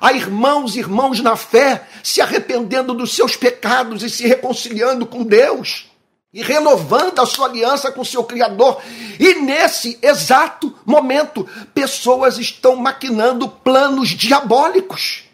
[0.00, 5.22] a irmãos e irmãos na fé se arrependendo dos seus pecados e se reconciliando com
[5.22, 5.86] Deus
[6.32, 8.80] e renovando a sua aliança com seu Criador.
[9.20, 15.24] E nesse exato momento, pessoas estão maquinando planos diabólicos.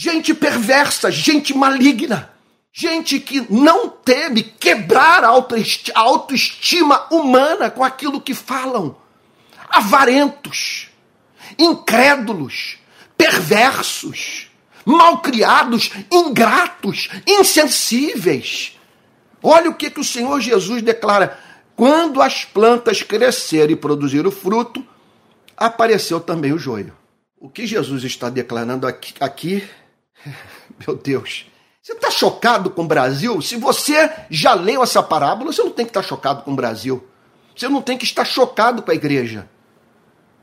[0.00, 2.30] Gente perversa, gente maligna,
[2.72, 5.28] gente que não teme quebrar a
[5.96, 8.96] autoestima humana com aquilo que falam.
[9.68, 10.88] Avarentos
[11.58, 12.78] incrédulos,
[13.16, 14.48] perversos,
[14.84, 18.78] malcriados, ingratos, insensíveis.
[19.42, 21.36] Olha o que, que o Senhor Jesus declara:
[21.74, 24.86] quando as plantas cresceram e produziram fruto,
[25.56, 26.96] apareceu também o joio.
[27.36, 29.68] O que Jesus está declarando aqui, aqui
[30.86, 31.46] meu Deus,
[31.82, 33.40] você está chocado com o Brasil?
[33.40, 37.06] Se você já leu essa parábola, você não tem que estar chocado com o Brasil.
[37.56, 39.48] Você não tem que estar chocado com a igreja.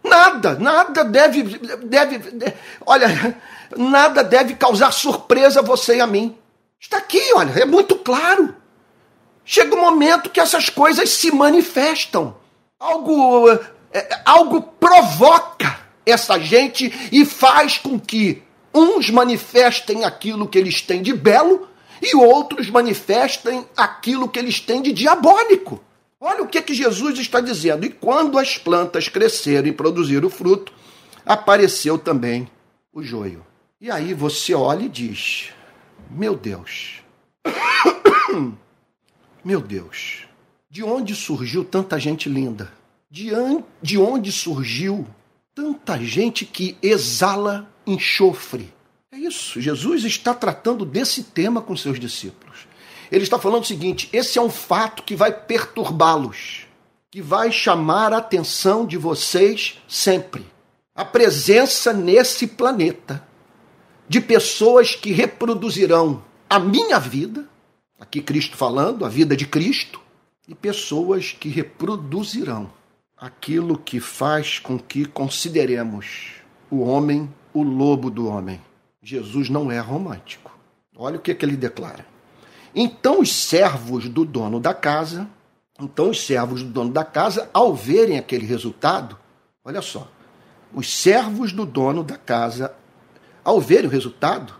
[0.03, 2.53] Nada, nada deve, deve,
[2.85, 3.37] olha,
[3.77, 6.37] nada deve causar surpresa a você e a mim.
[6.79, 8.55] Está aqui, olha, é muito claro.
[9.43, 12.35] Chega um momento que essas coisas se manifestam.
[12.79, 13.51] Algo,
[13.93, 18.43] é, algo provoca essa gente e faz com que
[18.75, 21.67] uns manifestem aquilo que eles têm de belo
[22.01, 25.81] e outros manifestem aquilo que eles têm de diabólico.
[26.19, 27.85] Olha o que, que Jesus está dizendo.
[27.85, 30.73] E quando as plantas cresceram e produziram fruto,
[31.25, 32.49] apareceu também
[32.91, 33.45] o joio.
[33.79, 35.49] E aí você olha e diz:
[36.09, 37.01] Meu Deus,
[39.43, 40.25] meu Deus,
[40.69, 42.73] De onde surgiu tanta gente linda?
[43.09, 43.29] De,
[43.81, 45.07] de onde surgiu
[45.55, 48.73] tanta gente que exala enxofre?
[49.09, 49.61] É isso.
[49.61, 52.67] Jesus está tratando desse tema com seus discípulos.
[53.09, 56.67] Ele está falando o seguinte: esse é um fato que vai perturbá-los,
[57.09, 60.45] que vai chamar a atenção de vocês sempre.
[60.93, 63.25] A presença nesse planeta
[64.07, 67.47] de pessoas que reproduzirão a minha vida,
[67.99, 70.01] aqui Cristo falando, a vida de Cristo,
[70.47, 72.71] e pessoas que reproduzirão
[73.17, 76.35] aquilo que faz com que consideremos
[76.69, 78.61] o homem o lobo do homem.
[79.01, 80.51] Jesus não é romântico.
[80.97, 82.05] Olha o que, que ele declara.
[82.75, 85.29] Então os servos do dono da casa,
[85.79, 89.17] então os servos do dono da casa, ao verem aquele resultado,
[89.63, 90.11] olha só,
[90.73, 92.75] os servos do dono da casa,
[93.43, 94.53] ao verem o resultado,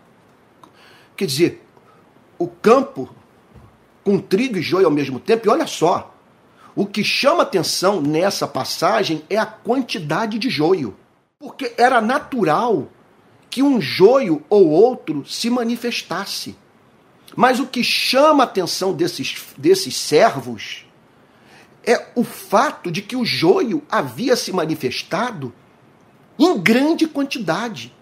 [1.17, 1.65] quer dizer,
[2.39, 3.13] o campo
[4.05, 5.47] com trigo e joio ao mesmo tempo.
[5.47, 6.14] E olha só,
[6.75, 10.95] o que chama atenção nessa passagem é a quantidade de joio.
[11.39, 12.89] Porque era natural
[13.49, 16.55] que um joio ou outro se manifestasse.
[17.35, 20.85] Mas o que chama a atenção desses, desses servos
[21.85, 25.53] é o fato de que o joio havia se manifestado
[26.37, 27.93] em grande quantidade.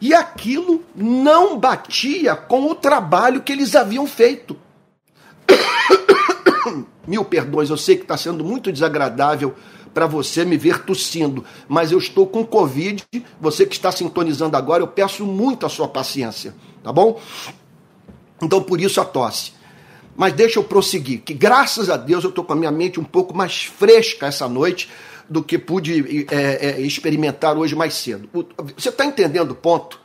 [0.00, 4.56] E aquilo não batia com o trabalho que eles haviam feito.
[7.08, 9.54] Mil perdões, eu sei que está sendo muito desagradável
[9.94, 13.02] para você me ver tossindo, mas eu estou com Covid.
[13.40, 17.18] Você que está sintonizando agora, eu peço muito a sua paciência, tá bom?
[18.42, 19.52] Então por isso a tosse.
[20.14, 23.04] Mas deixa eu prosseguir, que graças a Deus eu estou com a minha mente um
[23.04, 24.90] pouco mais fresca essa noite
[25.30, 28.28] do que pude é, é, experimentar hoje mais cedo.
[28.76, 29.98] Você está entendendo o ponto?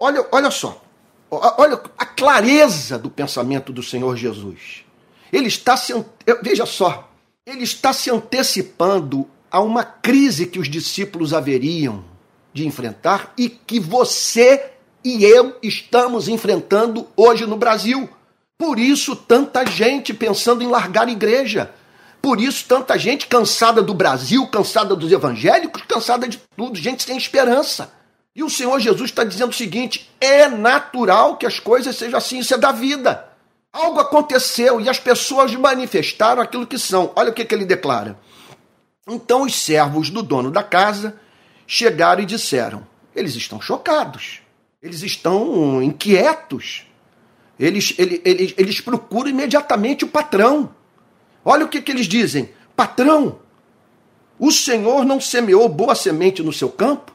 [0.00, 0.82] Olha, olha só,
[1.30, 4.87] olha a clareza do pensamento do Senhor Jesus.
[5.32, 5.92] Ele está se,
[6.42, 7.10] veja só,
[7.46, 12.04] ele está se antecipando a uma crise que os discípulos haveriam
[12.52, 14.72] de enfrentar e que você
[15.04, 18.08] e eu estamos enfrentando hoje no Brasil.
[18.58, 21.72] Por isso, tanta gente pensando em largar a igreja.
[22.20, 27.16] Por isso, tanta gente cansada do Brasil, cansada dos evangélicos, cansada de tudo, gente sem
[27.16, 27.92] esperança.
[28.34, 32.40] E o Senhor Jesus está dizendo o seguinte: é natural que as coisas sejam assim,
[32.40, 33.27] isso é da vida.
[33.72, 37.12] Algo aconteceu e as pessoas manifestaram aquilo que são.
[37.14, 38.18] Olha o que, que ele declara.
[39.06, 41.18] Então os servos do dono da casa
[41.66, 44.40] chegaram e disseram: eles estão chocados,
[44.82, 46.86] eles estão inquietos,
[47.58, 50.74] eles, eles, eles, eles procuram imediatamente o patrão.
[51.44, 53.38] Olha o que, que eles dizem: patrão,
[54.38, 57.12] o Senhor não semeou boa semente no seu campo?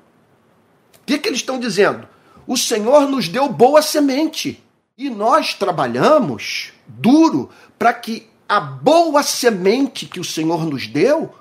[1.02, 2.08] O que, que eles estão dizendo?
[2.46, 4.64] O Senhor nos deu boa semente.
[4.96, 11.34] E nós trabalhamos duro para que a boa semente que o Senhor nos deu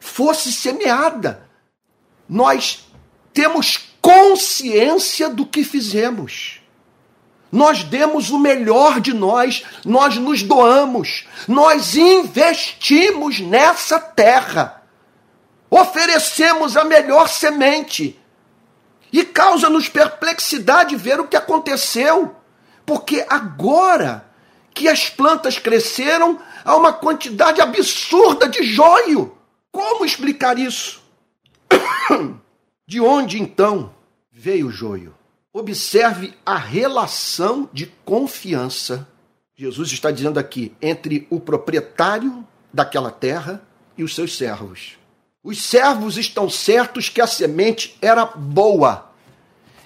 [0.00, 1.48] fosse semeada.
[2.28, 2.88] Nós
[3.32, 6.60] temos consciência do que fizemos.
[7.52, 14.82] Nós demos o melhor de nós, nós nos doamos, nós investimos nessa terra,
[15.70, 18.20] oferecemos a melhor semente.
[19.12, 22.34] E causa-nos perplexidade ver o que aconteceu
[22.86, 24.24] porque agora
[24.72, 29.36] que as plantas cresceram, há uma quantidade absurda de joio.
[29.72, 31.02] Como explicar isso?
[32.86, 33.92] De onde então
[34.30, 35.14] veio o joio?
[35.52, 39.08] Observe a relação de confiança.
[39.56, 43.62] Jesus está dizendo aqui entre o proprietário daquela terra
[43.96, 44.98] e os seus servos.
[45.42, 49.10] Os servos estão certos que a semente era boa,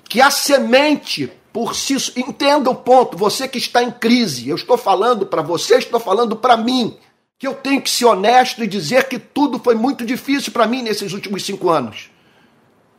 [0.09, 1.97] que a semente por si.
[2.17, 6.37] Entenda o ponto, você que está em crise, eu estou falando para você, estou falando
[6.37, 6.97] para mim,
[7.39, 10.83] que eu tenho que ser honesto e dizer que tudo foi muito difícil para mim
[10.83, 12.11] nesses últimos cinco anos.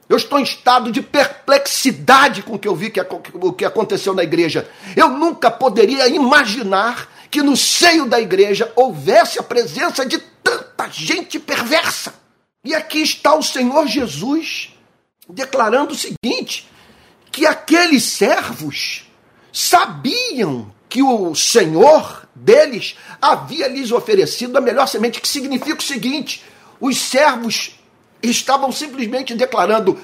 [0.10, 4.14] Eu estou em estado de perplexidade com o que eu vi que, o que aconteceu
[4.14, 4.70] na igreja.
[4.94, 11.40] Eu nunca poderia imaginar que no seio da igreja houvesse a presença de tanta gente
[11.40, 12.14] perversa.
[12.64, 14.74] E aqui está o Senhor Jesus
[15.30, 16.70] declarando o seguinte:
[17.32, 19.10] que aqueles servos
[19.52, 26.44] sabiam que o Senhor deles havia lhes oferecido a melhor semente, que significa o seguinte:
[26.80, 27.80] os servos
[28.22, 29.98] estavam simplesmente declarando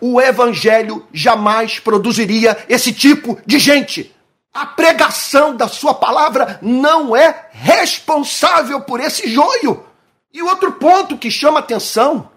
[0.00, 4.14] o evangelho jamais produziria esse tipo de gente.
[4.52, 9.84] A pregação da sua palavra não é responsável por esse joio.
[10.32, 12.28] E outro ponto que chama atenção,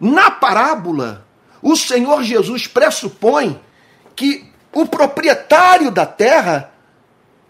[0.00, 1.26] na parábola,
[1.60, 3.60] o Senhor Jesus pressupõe
[4.22, 6.70] que o proprietário da terra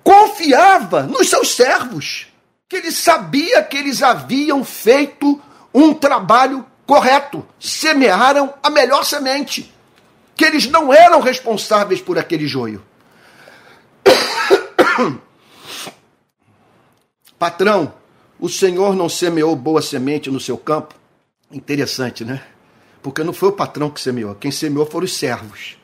[0.03, 2.29] confiava nos seus servos,
[2.67, 5.39] que ele sabia que eles haviam feito
[5.75, 9.71] um trabalho correto, semearam a melhor semente,
[10.35, 12.83] que eles não eram responsáveis por aquele joio.
[17.39, 17.93] Patrão,
[18.41, 20.95] o Senhor não semeou boa semente no seu campo?
[21.51, 22.43] Interessante, né?
[23.03, 25.82] Porque não foi o patrão que semeou, quem semeou foram os servos.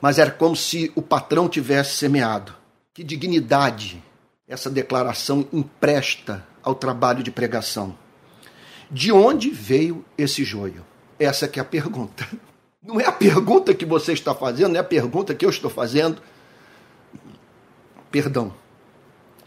[0.00, 2.54] Mas era como se o patrão tivesse semeado.
[2.94, 4.02] Que dignidade
[4.46, 7.96] essa declaração empresta ao trabalho de pregação.
[8.90, 10.84] De onde veio esse joio?
[11.18, 12.26] Essa que é a pergunta.
[12.82, 16.22] Não é a pergunta que você está fazendo, é a pergunta que eu estou fazendo.
[18.10, 18.54] Perdão.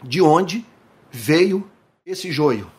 [0.02, 0.64] De onde
[1.10, 1.68] veio
[2.06, 2.70] esse joio?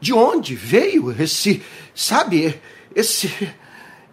[0.00, 1.62] De onde veio esse,
[1.94, 2.60] sabe,
[2.94, 3.28] esse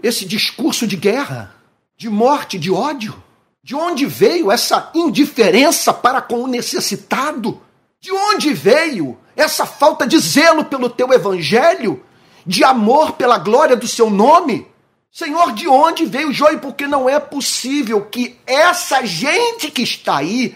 [0.01, 1.55] esse discurso de guerra,
[1.97, 3.21] de morte, de ódio?
[3.63, 7.61] De onde veio essa indiferença para com o necessitado?
[7.99, 12.03] De onde veio essa falta de zelo pelo teu evangelho?
[12.45, 14.65] De amor pela glória do seu nome?
[15.11, 16.59] Senhor, de onde veio o joio?
[16.59, 20.55] Porque não é possível que essa gente que está aí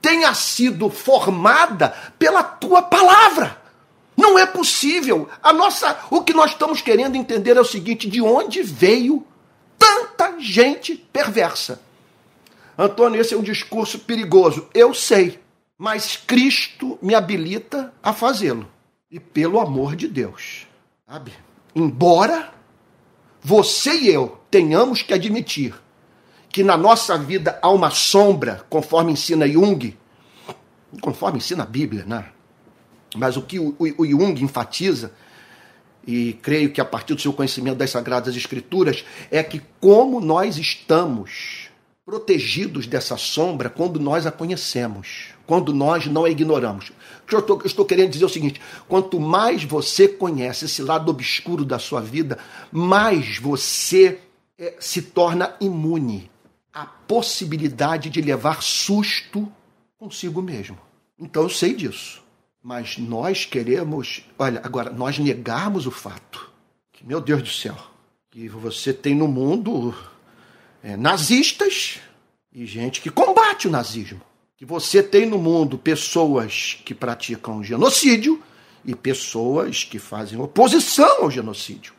[0.00, 3.61] tenha sido formada pela tua palavra.
[4.16, 5.28] Não é possível.
[5.42, 9.26] A nossa, o que nós estamos querendo entender é o seguinte: de onde veio
[9.78, 11.80] tanta gente perversa?
[12.76, 14.68] Antônio, esse é um discurso perigoso.
[14.74, 15.38] Eu sei,
[15.78, 18.68] mas Cristo me habilita a fazê-lo.
[19.10, 20.66] E pelo amor de Deus,
[21.06, 21.32] sabe?
[21.74, 22.52] Embora
[23.42, 25.74] você e eu tenhamos que admitir
[26.48, 29.96] que na nossa vida há uma sombra, conforme ensina Jung,
[31.00, 32.26] conforme ensina a Bíblia, né?
[33.14, 35.12] Mas o que o, o, Jung enfatiza,
[36.06, 40.56] e creio que a partir do seu conhecimento das Sagradas Escrituras, é que como nós
[40.56, 41.70] estamos
[42.04, 46.90] protegidos dessa sombra quando nós a conhecemos, quando nós não a ignoramos.
[47.22, 50.64] O que eu estou, eu estou querendo dizer é o seguinte: quanto mais você conhece
[50.64, 52.38] esse lado obscuro da sua vida,
[52.70, 54.18] mais você
[54.58, 56.30] é, se torna imune
[56.72, 59.50] à possibilidade de levar susto
[59.98, 60.78] consigo mesmo.
[61.18, 62.21] Então eu sei disso.
[62.62, 66.48] Mas nós queremos, olha, agora, nós negarmos o fato
[66.92, 67.76] que, meu Deus do céu,
[68.30, 69.92] que você tem no mundo
[70.82, 71.98] é, nazistas
[72.52, 74.20] e gente que combate o nazismo.
[74.56, 78.40] Que você tem no mundo pessoas que praticam genocídio
[78.84, 81.92] e pessoas que fazem oposição ao genocídio.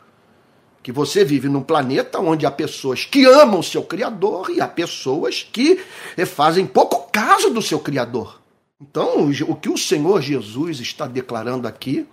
[0.82, 5.44] Que você vive num planeta onde há pessoas que amam seu Criador e há pessoas
[5.44, 5.84] que
[6.16, 8.43] é, fazem pouco caso do seu Criador.
[8.84, 12.06] Então, o que o Senhor Jesus está declarando aqui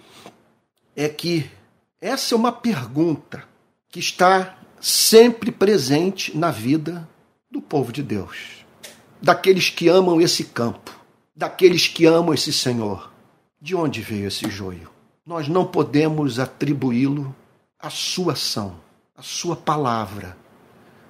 [0.95, 1.51] é que
[2.01, 3.43] essa é uma pergunta
[3.89, 7.09] que está sempre presente na vida
[7.51, 8.65] do povo de Deus,
[9.21, 10.97] daqueles que amam esse campo,
[11.35, 13.11] daqueles que amam esse Senhor.
[13.61, 14.89] De onde veio esse joio?
[15.27, 17.35] Nós não podemos atribuí-lo
[17.81, 18.77] à sua ação,
[19.17, 20.37] à sua palavra,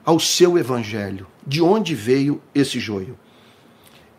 [0.04, 1.26] ao seu evangelho.
[1.46, 3.18] De onde veio esse joio?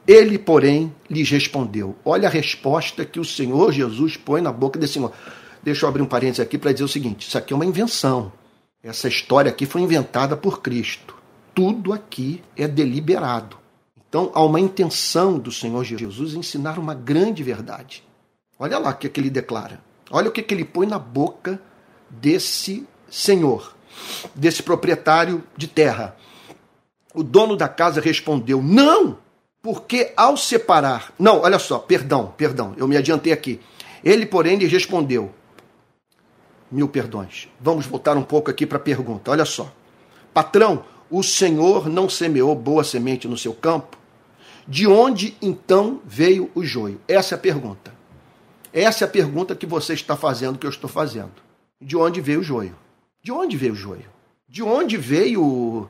[0.07, 1.95] Ele, porém, lhes respondeu.
[2.03, 5.11] Olha a resposta que o Senhor Jesus põe na boca desse Senhor.
[5.63, 8.31] Deixa eu abrir um parênteses aqui para dizer o seguinte: isso aqui é uma invenção.
[8.83, 11.15] Essa história aqui foi inventada por Cristo.
[11.53, 13.57] Tudo aqui é deliberado.
[14.09, 18.03] Então há uma intenção do Senhor Jesus ensinar uma grande verdade.
[18.57, 19.81] Olha lá o que, é que ele declara.
[20.09, 21.61] Olha o que, é que ele põe na boca
[22.09, 23.73] desse senhor,
[24.35, 26.17] desse proprietário de terra.
[27.13, 29.17] O dono da casa respondeu: Não,
[29.61, 31.13] porque ao separar.
[31.19, 33.59] Não, olha só, perdão, perdão, eu me adiantei aqui.
[34.03, 35.31] Ele, porém, lhe respondeu:
[36.71, 37.47] mil perdões.
[37.59, 39.31] Vamos voltar um pouco aqui para a pergunta.
[39.31, 39.71] Olha só.
[40.33, 43.97] Patrão, o Senhor não semeou boa semente no seu campo?
[44.67, 47.01] De onde então veio o joio?
[47.07, 47.93] Essa é a pergunta.
[48.71, 51.33] Essa é a pergunta que você está fazendo, que eu estou fazendo.
[51.79, 52.75] De onde veio o joio?
[53.21, 54.05] De onde veio o joio?
[54.47, 55.89] De onde veio, uh,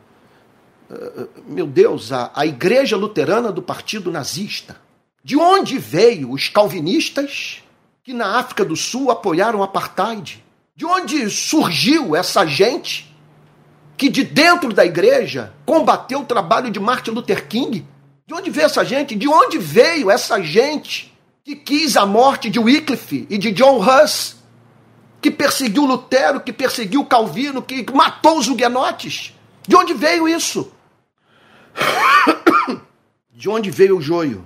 [1.48, 4.78] meu Deus, a, a igreja luterana do partido nazista?
[5.24, 7.62] De onde veio os calvinistas
[8.04, 10.44] que na África do Sul apoiaram o apartheid?
[10.76, 13.16] De onde surgiu essa gente
[13.96, 17.86] que de dentro da igreja combateu o trabalho de Martin Luther King?
[18.26, 19.16] De onde veio essa gente?
[19.16, 24.38] De onde veio essa gente que quis a morte de Wycliffe e de John Huss?
[25.22, 29.36] Que perseguiu Lutero, que perseguiu Calvino, que matou os huguenotes?
[29.68, 30.72] De onde veio isso?
[33.32, 34.46] De onde veio o joio?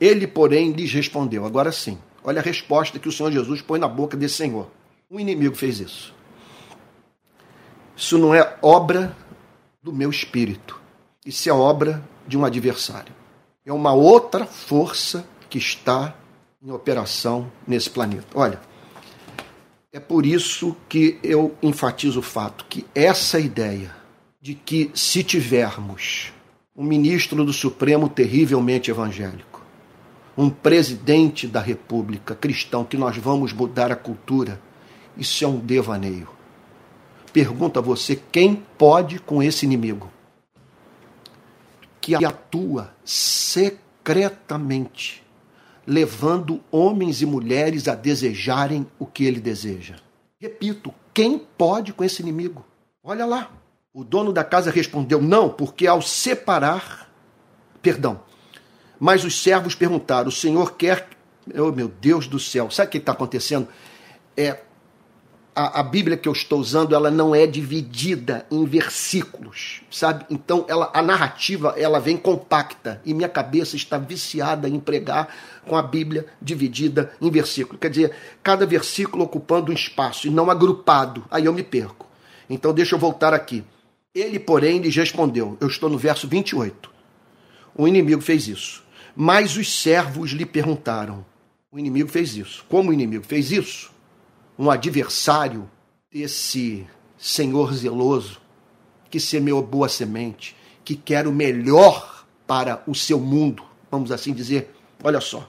[0.00, 1.44] Ele, porém, lhes respondeu.
[1.44, 4.70] Agora sim, olha a resposta que o Senhor Jesus põe na boca desse Senhor.
[5.10, 6.14] Um inimigo fez isso.
[7.96, 9.16] Isso não é obra
[9.82, 10.80] do meu espírito.
[11.24, 13.12] Isso é obra de um adversário.
[13.64, 16.14] É uma outra força que está
[16.62, 18.26] em operação nesse planeta.
[18.34, 18.60] Olha,
[19.92, 23.94] é por isso que eu enfatizo o fato que essa ideia
[24.40, 26.32] de que se tivermos
[26.76, 29.64] um ministro do Supremo terrivelmente evangélico,
[30.36, 34.60] um presidente da República cristão, que nós vamos mudar a cultura,
[35.16, 36.28] isso é um devaneio.
[37.32, 40.12] Pergunta a você quem pode com esse inimigo
[42.00, 45.24] que atua secretamente,
[45.86, 49.96] levando homens e mulheres a desejarem o que ele deseja.
[50.38, 52.64] Repito, quem pode com esse inimigo?
[53.02, 53.50] Olha lá.
[53.96, 57.10] O dono da casa respondeu: Não, porque ao separar.
[57.80, 58.20] Perdão.
[59.00, 61.08] Mas os servos perguntaram: O senhor quer.
[61.56, 63.66] Oh, meu Deus do céu, sabe o que está acontecendo?
[64.36, 64.60] É,
[65.54, 70.26] a, a, Bíblia que eu estou usando ela não é dividida em versículos, sabe?
[70.28, 75.34] Então ela, a narrativa ela vem compacta e minha cabeça está viciada em pregar
[75.66, 77.80] com a Bíblia dividida em versículos.
[77.80, 81.24] Quer dizer, cada versículo ocupando um espaço e não agrupado.
[81.30, 82.06] Aí eu me perco.
[82.50, 83.64] Então deixa eu voltar aqui.
[84.16, 85.58] Ele, porém, lhes respondeu.
[85.60, 86.90] Eu estou no verso 28.
[87.74, 88.82] O inimigo fez isso.
[89.14, 91.22] Mas os servos lhe perguntaram.
[91.70, 92.64] O inimigo fez isso.
[92.66, 93.90] Como o inimigo fez isso?
[94.58, 95.70] Um adversário
[96.10, 96.86] desse
[97.18, 98.40] Senhor zeloso
[99.10, 104.74] que semeou boa semente, que quer o melhor para o seu mundo, vamos assim dizer.
[105.04, 105.46] Olha só.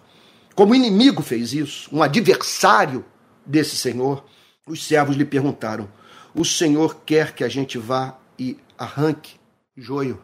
[0.54, 3.06] Como o inimigo fez isso, um adversário
[3.46, 4.26] desse Senhor,
[4.68, 5.88] os servos lhe perguntaram:
[6.36, 9.36] O Senhor quer que a gente vá e arranque
[9.76, 10.22] joio.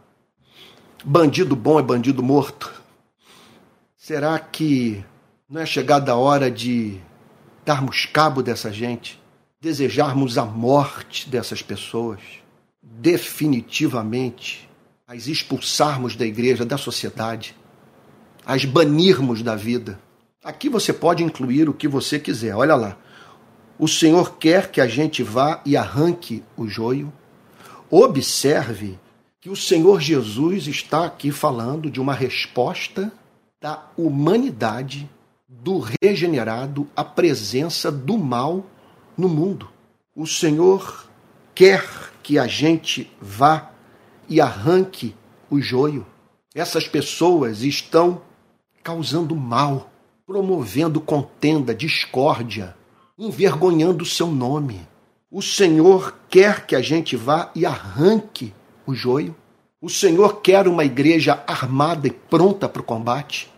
[1.03, 2.71] Bandido bom é bandido morto.
[3.95, 5.03] Será que
[5.49, 6.99] não é chegada a hora de
[7.65, 9.21] darmos cabo dessa gente,
[9.61, 12.19] desejarmos a morte dessas pessoas,
[12.81, 14.69] definitivamente
[15.07, 17.55] as expulsarmos da igreja, da sociedade,
[18.45, 19.99] as banirmos da vida?
[20.43, 22.55] Aqui você pode incluir o que você quiser.
[22.55, 22.97] Olha lá.
[23.79, 27.11] O Senhor quer que a gente vá e arranque o joio
[27.95, 28.97] Observe
[29.39, 33.13] que o Senhor Jesus está aqui falando de uma resposta
[33.61, 35.07] da humanidade,
[35.47, 38.65] do regenerado, à presença do mal
[39.15, 39.69] no mundo.
[40.15, 41.07] O Senhor
[41.53, 41.87] quer
[42.23, 43.69] que a gente vá
[44.27, 45.13] e arranque
[45.47, 46.03] o joio.
[46.55, 48.23] Essas pessoas estão
[48.81, 49.91] causando mal,
[50.25, 52.75] promovendo contenda, discórdia,
[53.19, 54.81] envergonhando o seu nome.
[55.35, 58.53] O Senhor quer que a gente vá e arranque
[58.85, 59.35] o joio.
[59.81, 63.51] O Senhor quer uma igreja armada e pronta para o combate.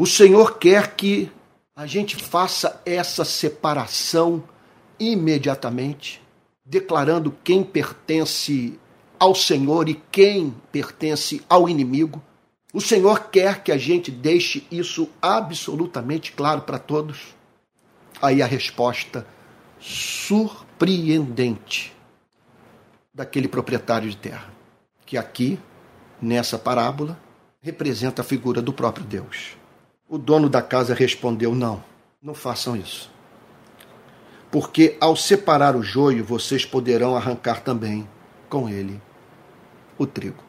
[0.00, 1.30] O Senhor quer que
[1.76, 4.42] a gente faça essa separação
[4.98, 6.20] imediatamente,
[6.64, 8.76] declarando quem pertence
[9.16, 12.20] ao Senhor e quem pertence ao inimigo.
[12.74, 17.28] O Senhor quer que a gente deixe isso absolutamente claro para todos.
[18.20, 19.24] Aí a resposta
[19.78, 21.96] surpreendente surpreendente
[23.12, 24.52] daquele proprietário de terra,
[25.06, 25.58] que aqui,
[26.20, 27.18] nessa parábola,
[27.62, 29.56] representa a figura do próprio Deus.
[30.06, 31.82] O dono da casa respondeu: Não,
[32.22, 33.10] não façam isso.
[34.50, 38.06] Porque ao separar o joio, vocês poderão arrancar também
[38.48, 39.00] com ele
[39.98, 40.44] o trigo.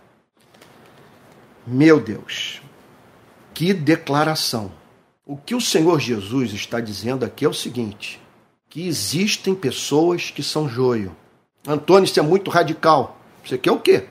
[1.66, 2.62] Meu Deus,
[3.54, 4.72] que declaração!
[5.26, 8.22] O que o Senhor Jesus está dizendo aqui é o seguinte:
[8.78, 11.12] que existem pessoas que são joio.
[11.68, 13.20] Antônio, isso é muito radical.
[13.44, 14.04] Você quer o quê?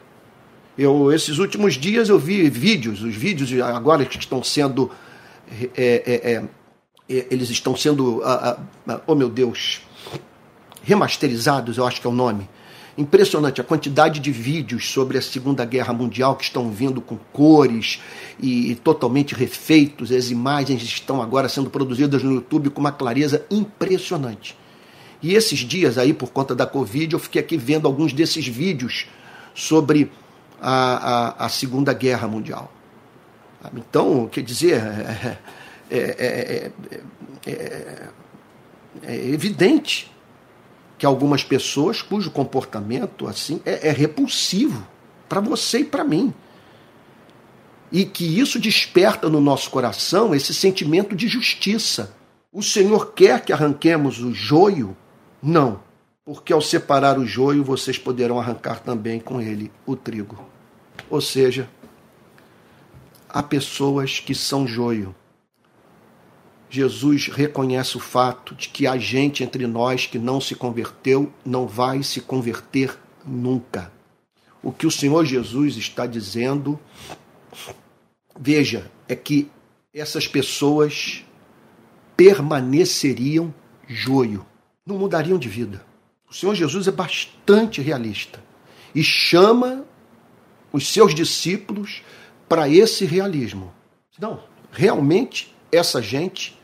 [0.77, 4.91] Eu, esses últimos dias eu vi vídeos, os vídeos agora que estão sendo.
[5.49, 6.45] É, é, é,
[7.15, 8.21] é eles estão sendo.
[9.07, 9.83] oh meu Deus!
[10.83, 12.51] Remasterizados, eu acho que é o nome.
[12.99, 18.01] Impressionante a quantidade de vídeos sobre a Segunda Guerra Mundial que estão vindo com cores
[18.41, 20.11] e, e totalmente refeitos.
[20.11, 24.57] As imagens estão agora sendo produzidas no YouTube com uma clareza impressionante.
[25.23, 29.07] E esses dias aí, por conta da Covid, eu fiquei aqui vendo alguns desses vídeos
[29.55, 30.11] sobre
[30.61, 32.73] a, a, a Segunda Guerra Mundial.
[33.75, 35.39] Então, quer dizer, é,
[35.91, 36.71] é,
[37.47, 38.09] é,
[39.03, 40.11] é evidente
[40.99, 44.87] que algumas pessoas cujo comportamento assim é, é repulsivo
[45.29, 46.33] para você e para mim.
[47.93, 52.15] E que isso desperta no nosso coração esse sentimento de justiça.
[52.53, 54.97] O Senhor quer que arranquemos o joio?
[55.43, 55.81] Não,
[56.25, 60.45] porque ao separar o joio, vocês poderão arrancar também com ele o trigo.
[61.09, 61.69] Ou seja,
[63.29, 65.15] há pessoas que são joio
[66.69, 71.67] Jesus reconhece o fato de que há gente entre nós que não se converteu, não
[71.67, 73.93] vai se converter nunca.
[74.63, 76.79] O que o Senhor Jesus está dizendo
[78.39, 79.51] veja, é que
[79.93, 81.25] essas pessoas
[82.17, 83.55] permaneceriam
[83.87, 84.45] joio,
[84.85, 85.85] não mudariam de vida.
[86.29, 88.43] O Senhor Jesus é bastante realista
[88.95, 89.85] e chama
[90.73, 92.03] os seus discípulos
[92.49, 93.73] para esse realismo.
[94.19, 94.43] Não,
[94.73, 96.56] realmente essa gente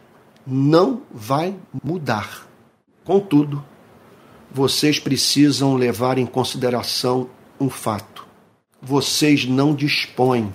[0.47, 2.47] não vai mudar.
[3.05, 3.65] Contudo,
[4.51, 8.27] vocês precisam levar em consideração um fato.
[8.81, 10.53] Vocês não dispõem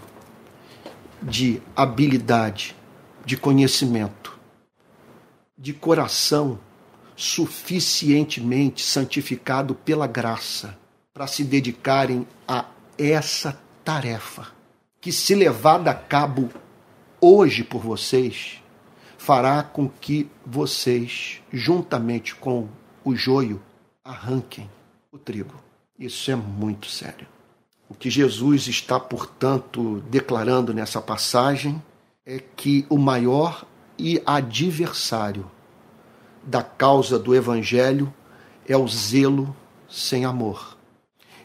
[1.21, 2.75] de habilidade,
[3.25, 4.38] de conhecimento,
[5.57, 6.59] de coração
[7.15, 10.77] suficientemente santificado pela graça
[11.13, 12.65] para se dedicarem a
[12.97, 14.47] essa tarefa,
[15.01, 16.49] que se levada a cabo
[17.19, 18.61] hoje por vocês,
[19.18, 22.68] fará com que vocês, juntamente com
[23.03, 23.61] o joio,
[24.03, 24.70] arranquem
[25.11, 25.55] o trigo.
[25.97, 27.28] Isso é muito sério.
[27.89, 31.82] O que Jesus está, portanto, declarando nessa passagem
[32.26, 33.65] é que o maior
[33.97, 35.49] e adversário
[36.43, 38.13] da causa do Evangelho
[38.68, 39.55] é o zelo
[39.89, 40.78] sem amor.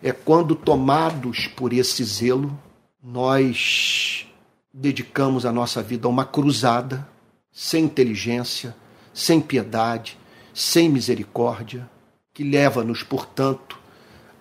[0.02, 2.56] É quando, tomados por esse zelo,
[3.02, 4.26] nós
[4.72, 7.08] dedicamos a nossa vida a uma cruzada
[7.52, 8.74] sem inteligência,
[9.12, 10.18] sem piedade,
[10.54, 11.88] sem misericórdia,
[12.32, 13.78] que leva-nos, portanto,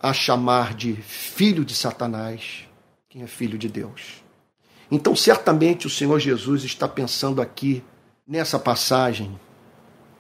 [0.02, 2.66] a chamar de filho de Satanás
[3.12, 4.24] quem é filho de Deus.
[4.90, 7.84] Então, certamente, o Senhor Jesus está pensando aqui,
[8.26, 9.38] nessa passagem,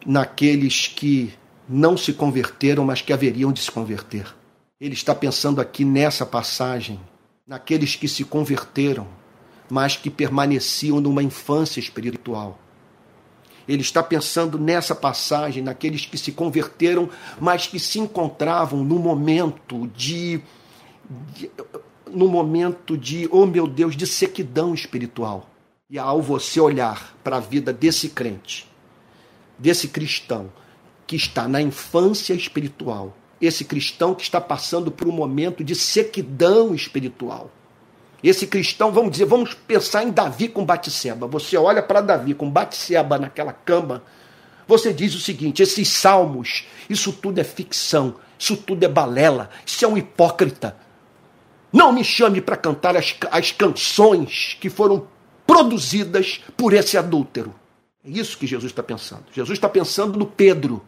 [0.05, 1.33] naqueles que
[1.69, 4.25] não se converteram, mas que haveriam de se converter.
[4.79, 6.99] Ele está pensando aqui nessa passagem,
[7.47, 9.07] naqueles que se converteram,
[9.69, 12.59] mas que permaneciam numa infância espiritual.
[13.71, 17.09] Ele está pensando nessa passagem, naqueles que se converteram,
[17.39, 20.41] mas que se encontravam no momento de,
[21.33, 21.49] de
[22.05, 25.49] no momento de, oh meu Deus, de sequidão espiritual.
[25.89, 28.67] E ao você olhar para a vida desse crente,
[29.57, 30.51] desse cristão
[31.07, 36.75] que está na infância espiritual, esse cristão que está passando por um momento de sequidão
[36.75, 37.49] espiritual,
[38.29, 41.27] esse cristão, vamos dizer, vamos pensar em Davi com Batseba.
[41.27, 44.03] Você olha para Davi com Batseba naquela cama,
[44.67, 49.83] você diz o seguinte: esses salmos, isso tudo é ficção, isso tudo é balela, isso
[49.83, 50.77] é um hipócrita.
[51.73, 55.07] Não me chame para cantar as, as canções que foram
[55.47, 57.53] produzidas por esse adúltero.
[58.03, 59.23] É isso que Jesus está pensando.
[59.33, 60.81] Jesus está pensando no Pedro,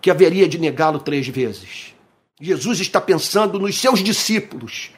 [0.00, 1.94] que haveria de negá-lo três vezes.
[2.40, 4.90] Jesus está pensando nos seus discípulos,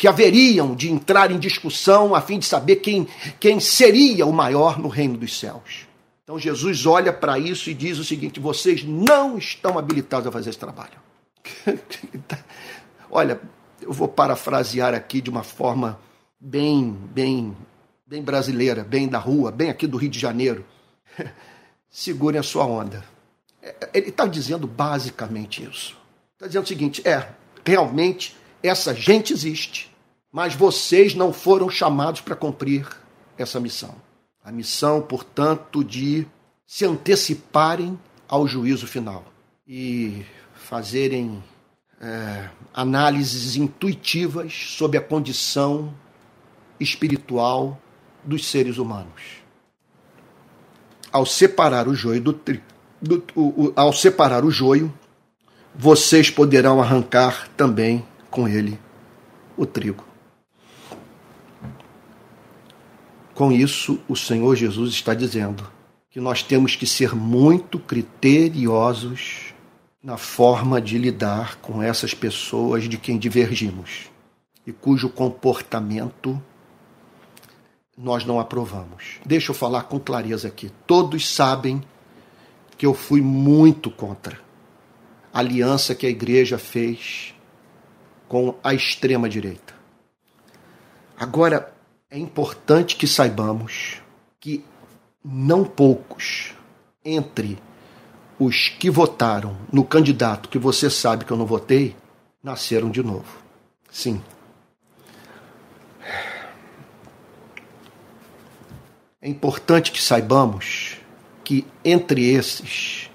[0.00, 3.06] que haveriam de entrar em discussão a fim de saber quem,
[3.38, 5.86] quem seria o maior no reino dos céus.
[6.24, 10.48] Então Jesus olha para isso e diz o seguinte: vocês não estão habilitados a fazer
[10.48, 10.94] esse trabalho.
[13.10, 13.38] olha,
[13.82, 16.00] eu vou parafrasear aqui de uma forma
[16.40, 17.54] bem, bem,
[18.06, 20.64] bem brasileira, bem da rua, bem aqui do Rio de Janeiro.
[21.90, 23.04] Segurem a sua onda.
[23.92, 25.94] Ele está dizendo basicamente isso.
[26.36, 27.28] Está dizendo o seguinte: é,
[27.66, 29.89] realmente essa gente existe
[30.32, 32.86] mas vocês não foram chamados para cumprir
[33.36, 33.94] essa missão.
[34.44, 36.26] A missão, portanto, de
[36.66, 39.24] se anteciparem ao juízo final
[39.66, 40.24] e
[40.54, 41.42] fazerem
[42.00, 45.92] é, análises intuitivas sobre a condição
[46.78, 47.80] espiritual
[48.24, 49.40] dos seres humanos.
[51.12, 52.40] Ao separar o joio do,
[53.02, 54.92] do o, o, ao separar o joio,
[55.74, 58.78] vocês poderão arrancar também com ele
[59.56, 60.09] o trigo.
[63.34, 65.66] Com isso, o Senhor Jesus está dizendo
[66.10, 69.54] que nós temos que ser muito criteriosos
[70.02, 74.10] na forma de lidar com essas pessoas de quem divergimos
[74.66, 76.40] e cujo comportamento
[77.96, 79.18] nós não aprovamos.
[79.24, 80.72] Deixa eu falar com clareza aqui.
[80.86, 81.82] Todos sabem
[82.78, 84.40] que eu fui muito contra
[85.32, 87.34] a aliança que a igreja fez
[88.26, 89.74] com a extrema direita.
[91.18, 91.72] Agora,
[92.10, 94.02] é importante que saibamos
[94.40, 94.64] que
[95.24, 96.54] não poucos
[97.04, 97.56] entre
[98.38, 101.94] os que votaram no candidato que você sabe que eu não votei
[102.42, 103.38] nasceram de novo.
[103.90, 104.20] Sim.
[109.22, 110.96] É importante que saibamos
[111.44, 113.08] que entre esses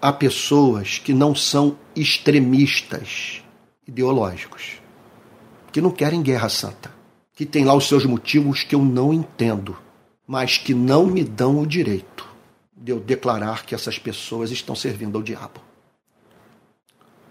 [0.00, 3.42] há pessoas que não são extremistas
[3.86, 4.80] ideológicos,
[5.70, 7.01] que não querem guerra santa
[7.34, 9.76] que tem lá os seus motivos que eu não entendo,
[10.26, 12.28] mas que não me dão o direito
[12.76, 15.60] de eu declarar que essas pessoas estão servindo ao diabo.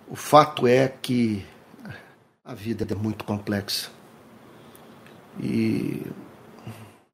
[0.07, 1.45] O fato é que
[2.43, 3.89] a vida é muito complexa.
[5.39, 6.01] E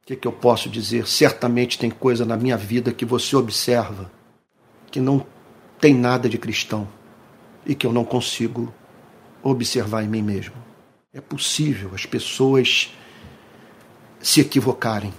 [0.07, 1.05] que, que eu posso dizer?
[1.05, 4.09] Certamente tem coisa na minha vida que você observa
[4.89, 5.25] que não
[5.81, 6.87] tem nada de cristão
[7.65, 8.73] e que eu não consigo
[9.43, 10.55] observar em mim mesmo.
[11.13, 12.93] É possível as pessoas
[14.19, 15.13] se equivocarem.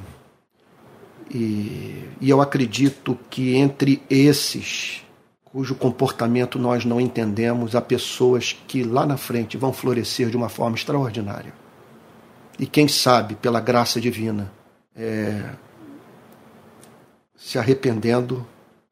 [1.31, 5.03] E, e eu acredito que entre esses
[5.45, 10.49] cujo comportamento nós não entendemos, há pessoas que lá na frente vão florescer de uma
[10.49, 11.53] forma extraordinária.
[12.59, 14.53] E quem sabe, pela graça divina,
[14.95, 15.51] é,
[17.35, 18.47] se arrependendo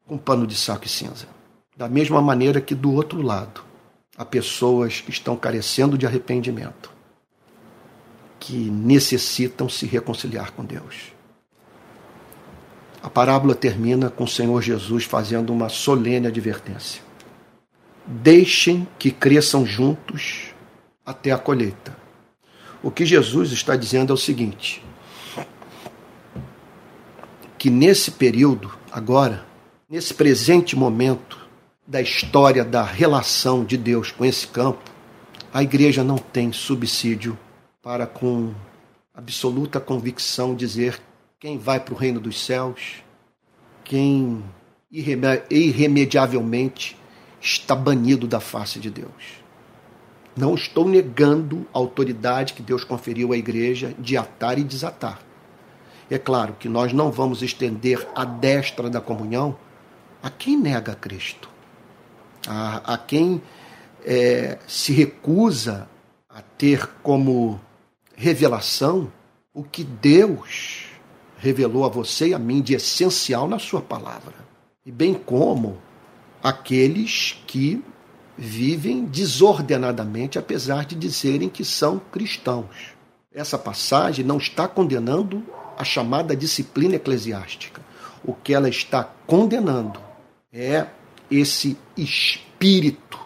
[0.05, 1.27] com pano de saco e cinza.
[1.75, 3.61] Da mesma maneira que do outro lado,
[4.17, 6.91] há pessoas que estão carecendo de arrependimento,
[8.39, 11.13] que necessitam se reconciliar com Deus.
[13.01, 17.01] A parábola termina com o Senhor Jesus fazendo uma solene advertência.
[18.05, 20.53] Deixem que cresçam juntos
[21.05, 21.95] até a colheita.
[22.81, 24.83] O que Jesus está dizendo é o seguinte:
[27.57, 29.45] que nesse período, agora,
[29.89, 31.46] nesse presente momento
[31.87, 34.91] da história da relação de Deus com esse campo,
[35.53, 37.39] a igreja não tem subsídio
[37.81, 38.53] para, com
[39.13, 40.99] absoluta convicção, dizer
[41.39, 42.95] quem vai para o reino dos céus,
[43.85, 44.43] quem
[44.91, 46.97] irremediavelmente
[47.39, 49.41] está banido da face de Deus.
[50.35, 55.21] Não estou negando a autoridade que Deus conferiu à igreja de atar e desatar.
[56.09, 59.57] É claro que nós não vamos estender a destra da comunhão
[60.21, 61.49] a quem nega Cristo,
[62.47, 63.41] a, a quem
[64.05, 65.87] é, se recusa
[66.29, 67.59] a ter como
[68.15, 69.11] revelação
[69.53, 70.85] o que Deus
[71.37, 74.33] revelou a você e a mim de essencial na sua palavra,
[74.85, 75.77] e bem como
[76.41, 77.83] aqueles que
[78.37, 82.93] vivem desordenadamente, apesar de dizerem que são cristãos.
[83.33, 85.43] Essa passagem não está condenando
[85.77, 87.81] a chamada disciplina eclesiástica.
[88.23, 89.99] O que ela está condenando
[90.51, 90.87] é
[91.29, 93.19] esse espírito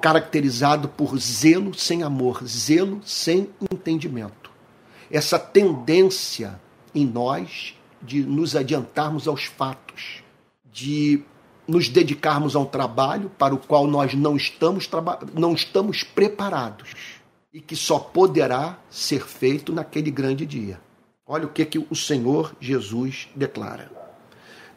[0.00, 4.50] caracterizado por zelo sem amor, zelo sem entendimento.
[5.10, 6.60] Essa tendência
[6.94, 10.22] em nós de nos adiantarmos aos fatos,
[10.64, 11.22] de
[11.68, 14.88] nos dedicarmos a um trabalho para o qual nós não estamos,
[15.34, 16.94] não estamos preparados
[17.52, 20.80] e que só poderá ser feito naquele grande dia.
[21.26, 23.90] Olha o que, que o Senhor Jesus declara.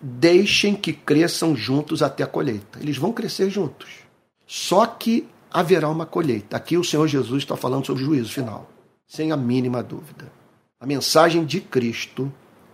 [0.05, 2.77] Deixem que cresçam juntos até a colheita.
[2.81, 3.89] Eles vão crescer juntos.
[4.45, 6.57] Só que haverá uma colheita.
[6.57, 8.69] Aqui o Senhor Jesus está falando sobre o juízo final,
[9.07, 10.29] sem a mínima dúvida.
[10.77, 12.29] A mensagem de Cristo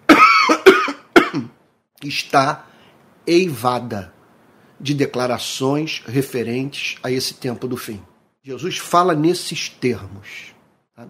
[2.03, 2.65] está
[3.27, 4.11] eivada
[4.80, 8.01] de declarações referentes a esse tempo do fim.
[8.41, 10.55] Jesus fala nesses termos.
[10.95, 11.07] Tá?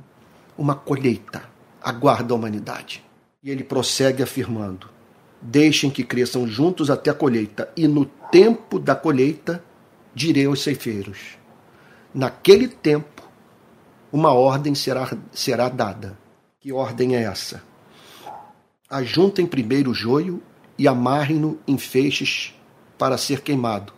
[0.58, 1.48] Uma colheita
[1.82, 3.04] aguarda a humanidade.
[3.42, 4.90] E ele prossegue afirmando:
[5.42, 9.64] Deixem que cresçam juntos até a colheita, e no tempo da colheita
[10.14, 11.38] direi aos ceifeiros:
[12.14, 13.24] Naquele tempo,
[14.12, 16.18] uma ordem será, será dada
[16.60, 17.64] que ordem é essa?
[18.90, 20.44] Ajuntem primeiro o joio
[20.78, 22.54] e amarrem-no em feixes
[22.98, 23.94] para ser queimado,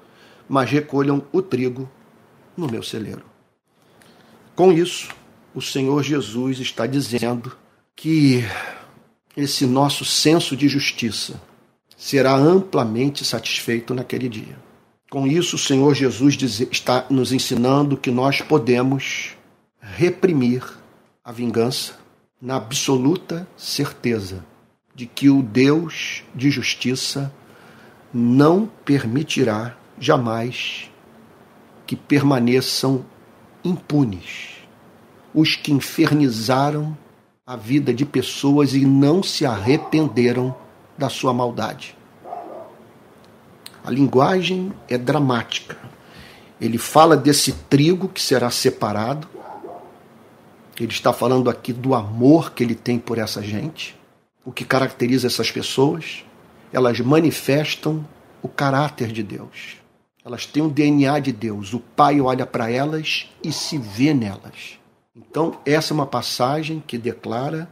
[0.48, 1.89] mas recolham o trigo
[2.56, 3.24] no meu celeiro.
[4.56, 5.10] Com isso,
[5.56, 7.52] o Senhor Jesus está dizendo
[7.96, 8.44] que
[9.36, 11.42] esse nosso senso de justiça
[11.98, 14.58] será amplamente satisfeito naquele dia.
[15.10, 16.38] Com isso, o Senhor Jesus
[16.72, 19.36] está nos ensinando que nós podemos
[19.80, 20.64] reprimir
[21.24, 22.00] a vingança
[22.42, 24.44] na absoluta certeza
[24.96, 27.32] de que o Deus de justiça
[28.14, 30.90] não permitirá jamais
[31.86, 33.06] que permaneçam
[33.64, 34.62] impunes
[35.34, 36.98] os que infernizaram
[37.52, 40.56] a vida de pessoas e não se arrependeram
[40.97, 41.97] da sua maldade.
[43.84, 45.78] A linguagem é dramática.
[46.62, 49.28] Ele fala desse trigo que será separado
[50.80, 53.95] ele está falando aqui do amor que ele tem por essa gente,
[54.43, 56.26] o que caracteriza essas pessoas.
[56.74, 58.04] Elas manifestam
[58.41, 59.78] o caráter de Deus.
[60.26, 61.74] Elas têm o DNA de Deus.
[61.74, 64.80] O Pai olha para elas e se vê nelas.
[65.14, 67.70] Então, essa é uma passagem que declara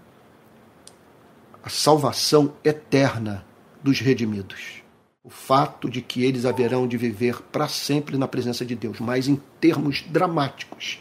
[1.63, 3.45] a salvação eterna
[3.81, 4.83] dos redimidos.
[5.23, 8.99] O fato de que eles haverão de viver para sempre na presença de Deus.
[8.99, 10.99] Mas, em termos dramáticos,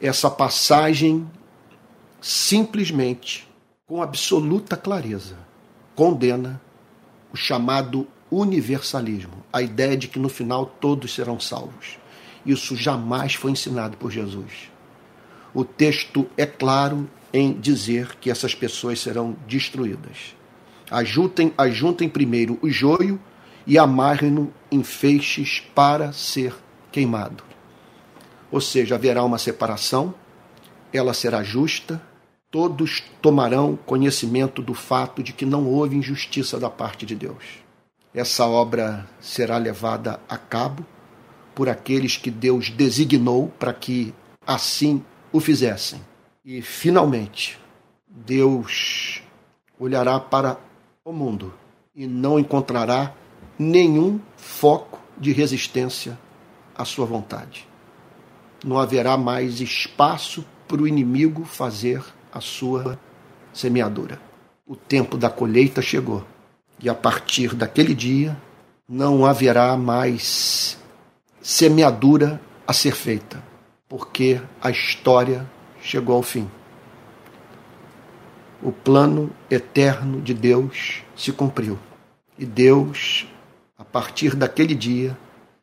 [0.00, 1.30] essa passagem
[2.20, 3.48] simplesmente,
[3.86, 5.36] com absoluta clareza,
[5.94, 6.60] condena
[7.32, 11.98] o chamado universalismo, a ideia de que no final todos serão salvos.
[12.44, 14.71] Isso jamais foi ensinado por Jesus.
[15.54, 20.34] O texto é claro em dizer que essas pessoas serão destruídas.
[20.90, 23.20] Ajuntem, ajuntem primeiro o joio
[23.66, 26.54] e amarrem-no em feixes para ser
[26.90, 27.44] queimado.
[28.50, 30.14] Ou seja, haverá uma separação,
[30.92, 32.02] ela será justa,
[32.50, 37.62] todos tomarão conhecimento do fato de que não houve injustiça da parte de Deus.
[38.14, 40.84] Essa obra será levada a cabo
[41.54, 44.12] por aqueles que Deus designou para que
[44.46, 45.02] assim
[45.32, 46.00] o fizessem.
[46.44, 47.58] E, finalmente,
[48.06, 49.22] Deus
[49.78, 50.58] olhará para
[51.04, 51.52] o mundo
[51.94, 53.14] e não encontrará
[53.58, 56.18] nenhum foco de resistência
[56.74, 57.66] à sua vontade.
[58.64, 62.02] Não haverá mais espaço para o inimigo fazer
[62.32, 62.98] a sua
[63.52, 64.20] semeadura.
[64.66, 66.24] O tempo da colheita chegou
[66.80, 68.36] e a partir daquele dia
[68.88, 70.78] não haverá mais
[71.40, 73.42] semeadura a ser feita,
[73.92, 75.46] porque a história
[75.82, 76.50] chegou ao fim.
[78.62, 81.78] O plano eterno de Deus se cumpriu.
[82.38, 83.26] E Deus,
[83.76, 85.14] a partir daquele dia,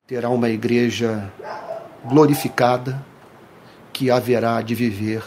[0.06, 1.34] terá uma igreja
[2.06, 3.04] glorificada
[3.92, 5.24] que haverá de viver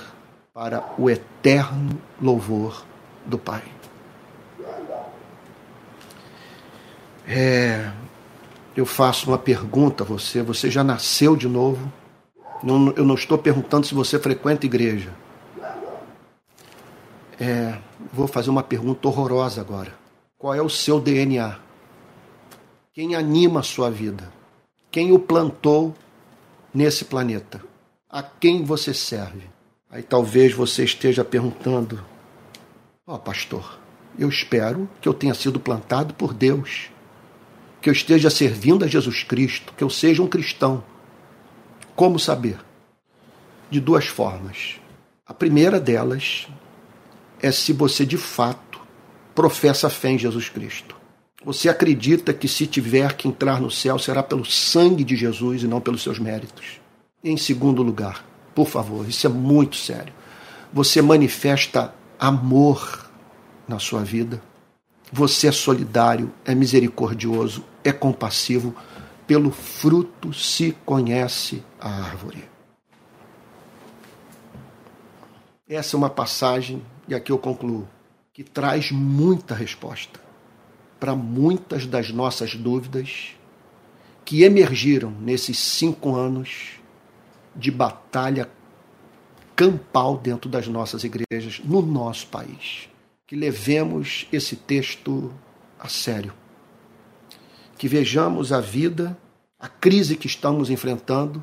[0.54, 2.84] para o eterno louvor
[3.26, 3.64] do Pai.
[7.26, 7.90] É,
[8.76, 11.92] eu faço uma pergunta a você: você já nasceu de novo?
[12.62, 15.12] Não, eu não estou perguntando se você frequenta igreja.
[17.40, 17.78] É,
[18.12, 19.92] vou fazer uma pergunta horrorosa agora.
[20.38, 21.58] Qual é o seu DNA?
[22.92, 24.32] Quem anima a sua vida?
[24.90, 25.94] Quem o plantou
[26.72, 27.62] nesse planeta?
[28.08, 29.50] A quem você serve?
[29.90, 32.04] Aí talvez você esteja perguntando:
[33.06, 33.78] Ó, oh, pastor,
[34.18, 36.90] eu espero que eu tenha sido plantado por Deus
[37.82, 40.84] que eu esteja servindo a Jesus Cristo, que eu seja um cristão.
[41.94, 42.58] Como saber?
[43.70, 44.80] De duas formas.
[45.26, 46.48] A primeira delas
[47.40, 48.80] é se você de fato
[49.34, 50.96] professa fé em Jesus Cristo.
[51.44, 55.66] Você acredita que se tiver que entrar no céu será pelo sangue de Jesus e
[55.66, 56.80] não pelos seus méritos.
[57.22, 58.24] Em segundo lugar,
[58.54, 60.12] por favor, isso é muito sério.
[60.72, 63.10] Você manifesta amor
[63.66, 64.40] na sua vida.
[65.12, 68.74] Você é solidário, é misericordioso, é compassivo,
[69.26, 72.48] pelo fruto se conhece a árvore.
[75.68, 77.88] Essa é uma passagem, e aqui eu concluo,
[78.32, 80.20] que traz muita resposta
[80.98, 83.34] para muitas das nossas dúvidas
[84.24, 86.78] que emergiram nesses cinco anos
[87.54, 88.48] de batalha
[89.54, 92.88] campal dentro das nossas igrejas, no nosso país.
[93.26, 95.32] Que levemos esse texto
[95.78, 96.34] a sério
[97.82, 99.18] que vejamos a vida,
[99.58, 101.42] a crise que estamos enfrentando,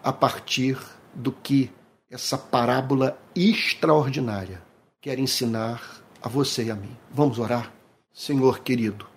[0.00, 0.78] a partir
[1.12, 1.72] do que
[2.08, 4.62] essa parábola extraordinária
[5.00, 5.82] quer ensinar
[6.22, 6.96] a você e a mim.
[7.10, 7.72] Vamos orar?
[8.14, 9.08] Senhor querido,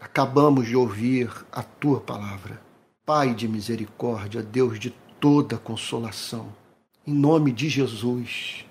[0.00, 2.58] acabamos de ouvir a tua palavra.
[3.04, 4.88] Pai de misericórdia, Deus de
[5.20, 6.54] toda consolação,
[7.06, 8.64] em nome de Jesus,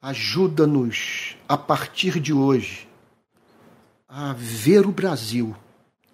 [0.00, 2.88] ajuda-nos a partir de hoje
[4.08, 5.56] a ver o Brasil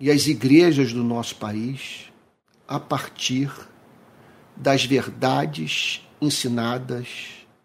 [0.03, 2.11] e as igrejas do nosso país
[2.67, 3.53] a partir
[4.57, 7.07] das verdades ensinadas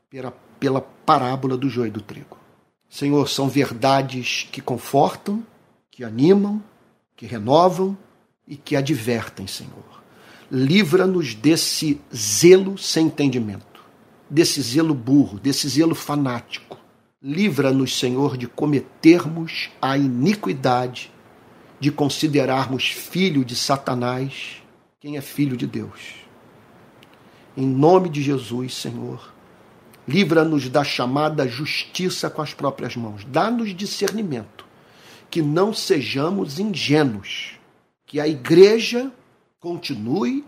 [0.07, 0.29] pela,
[0.59, 2.37] pela parábola do joio do trigo.
[2.87, 5.43] Senhor, são verdades que confortam,
[5.89, 6.63] que animam,
[7.15, 7.97] que renovam
[8.47, 10.03] e que advertem, Senhor.
[10.51, 13.81] Livra-nos desse zelo sem entendimento,
[14.29, 16.77] desse zelo burro, desse zelo fanático.
[17.19, 21.11] Livra-nos, Senhor, de cometermos a iniquidade
[21.79, 24.61] de considerarmos filho de Satanás
[24.99, 26.15] quem é filho de Deus.
[27.55, 29.33] Em nome de Jesus, Senhor,
[30.07, 33.23] livra-nos da chamada justiça com as próprias mãos.
[33.25, 34.65] Dá-nos discernimento,
[35.29, 37.59] que não sejamos ingênuos,
[38.05, 39.11] que a igreja
[39.59, 40.45] continue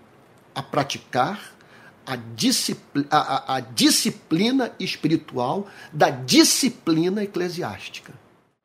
[0.55, 1.53] a praticar
[2.05, 8.13] a disciplina, a, a disciplina espiritual da disciplina eclesiástica.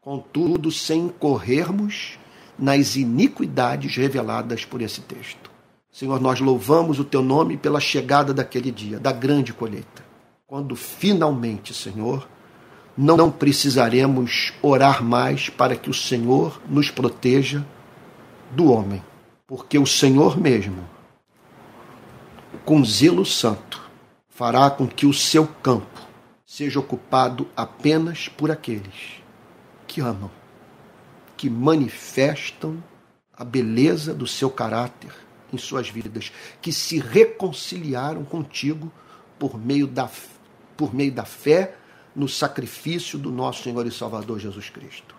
[0.00, 2.18] Contudo, sem corrermos
[2.58, 5.50] nas iniquidades reveladas por esse texto.
[5.90, 10.04] Senhor, nós louvamos o teu nome pela chegada daquele dia, da grande colheita.
[10.46, 12.28] Quando finalmente, Senhor,
[12.96, 17.64] não precisaremos orar mais para que o Senhor nos proteja
[18.50, 19.02] do homem,
[19.46, 20.88] porque o Senhor mesmo,
[22.64, 23.82] com zelo santo,
[24.28, 26.00] fará com que o seu campo
[26.44, 29.22] seja ocupado apenas por aqueles
[29.86, 30.30] que amam
[31.44, 32.82] que manifestam
[33.30, 35.14] a beleza do seu caráter
[35.52, 36.32] em suas vidas,
[36.62, 38.90] que se reconciliaram contigo
[39.38, 40.10] por meio da,
[40.74, 41.76] por meio da fé
[42.16, 45.14] no sacrifício do nosso Senhor e Salvador Jesus Cristo.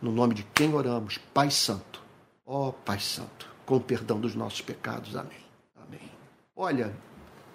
[0.00, 2.00] No nome de quem oramos, Pai Santo.
[2.46, 5.16] Ó oh, Pai Santo, com o perdão dos nossos pecados.
[5.16, 5.42] Amém.
[5.84, 6.08] Amém.
[6.54, 6.94] Olha,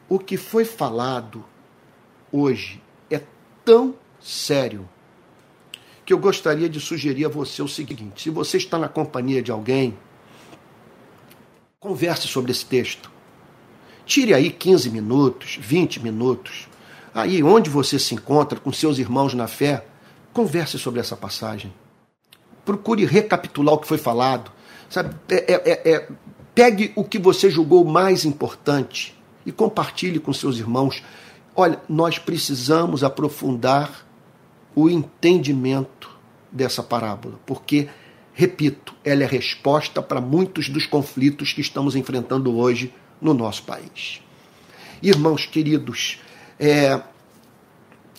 [0.09, 1.41] o que foi falado
[2.33, 3.23] hoje é
[3.63, 4.89] tão sério
[6.07, 9.51] que eu gostaria de sugerir a você o seguinte: se você está na companhia de
[9.51, 9.97] alguém,
[11.81, 13.11] converse sobre esse texto.
[14.05, 16.69] Tire aí 15 minutos, 20 minutos,
[17.13, 19.85] aí onde você se encontra com seus irmãos na fé,
[20.31, 21.73] converse sobre essa passagem.
[22.63, 24.49] Procure recapitular o que foi falado.
[24.89, 25.13] Sabe?
[25.27, 26.07] É, é, é, é
[26.55, 29.13] pegue o que você julgou mais importante
[29.45, 31.03] e compartilhe com seus irmãos.
[31.53, 34.06] Olha, nós precisamos aprofundar
[34.78, 36.07] o entendimento
[36.51, 37.89] dessa parábola, porque,
[38.32, 44.21] repito, ela é resposta para muitos dos conflitos que estamos enfrentando hoje no nosso país.
[45.01, 46.19] Irmãos queridos,
[46.59, 47.01] é,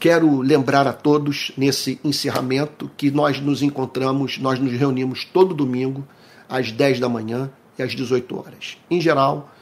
[0.01, 6.05] quero lembrar a todos nesse encerramento que nós nos encontramos, nós nos reunimos todo domingo
[6.49, 8.77] às 10 da manhã e às 18 horas.
[8.91, 9.55] Em geral,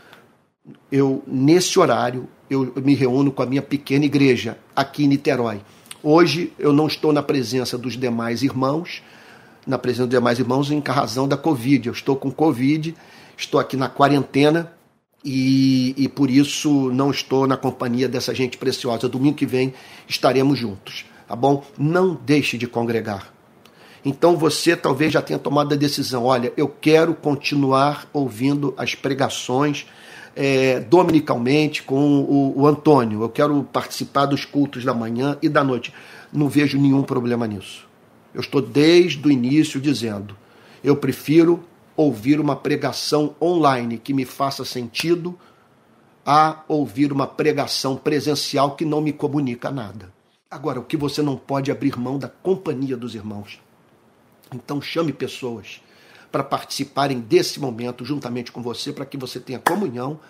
[0.91, 5.61] eu nesse horário eu me reúno com a minha pequena igreja aqui em Niterói.
[6.03, 9.03] Hoje eu não estou na presença dos demais irmãos,
[9.67, 11.89] na presença dos demais irmãos em razão da Covid.
[11.89, 12.95] Eu estou com Covid,
[13.37, 14.73] estou aqui na quarentena
[15.25, 19.09] e, e por isso não estou na companhia dessa gente preciosa.
[19.09, 19.75] Domingo que vem
[20.09, 21.65] estaremos juntos, tá bom?
[21.79, 23.33] Não deixe de congregar.
[24.05, 29.87] Então você talvez já tenha tomado a decisão: olha, eu quero continuar ouvindo as pregações
[30.37, 33.23] é, dominicalmente com o, o Antônio.
[33.23, 35.93] Eu quero participar dos cultos da manhã e da noite.
[36.31, 37.89] Não vejo nenhum problema nisso.
[38.35, 40.37] Eu estou desde o início dizendo:
[40.85, 41.65] eu prefiro
[41.97, 45.37] ouvir uma pregação online que me faça sentido
[46.25, 50.13] a ouvir uma pregação presencial que não me comunica nada.
[50.51, 53.61] Agora, o que você não pode abrir mão da companhia dos irmãos.
[54.55, 55.81] Então chame pessoas
[56.31, 60.21] para participarem desse momento juntamente com você, para que você tenha comunhão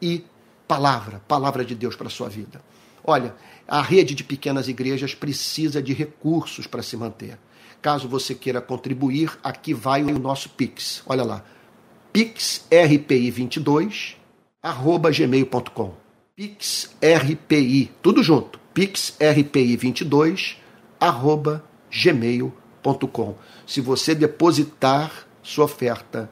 [0.00, 0.24] e
[0.66, 2.62] palavra, palavra de Deus para a sua vida.
[3.02, 3.34] Olha,
[3.66, 7.38] a rede de pequenas igrejas precisa de recursos para se manter.
[7.80, 11.02] Caso você queira contribuir, aqui vai o nosso Pix.
[11.06, 11.42] Olha lá,
[12.12, 14.16] pixrpi22
[14.62, 20.54] arroba gmail.com pixrpi, tudo junto, pixrpi22
[21.00, 23.34] arroba gmail.com
[23.66, 26.30] se você depositar sua oferta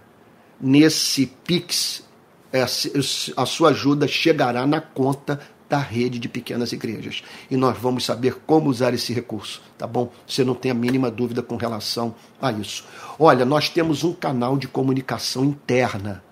[0.61, 2.05] nesse Pix,
[2.53, 7.25] é, a sua ajuda chegará na conta da rede de pequenas igrejas.
[7.51, 10.13] E nós vamos saber como usar esse recurso, tá bom?
[10.27, 12.85] Você não tem a mínima dúvida com relação a isso.
[13.19, 16.23] Olha, nós temos um canal de comunicação interna,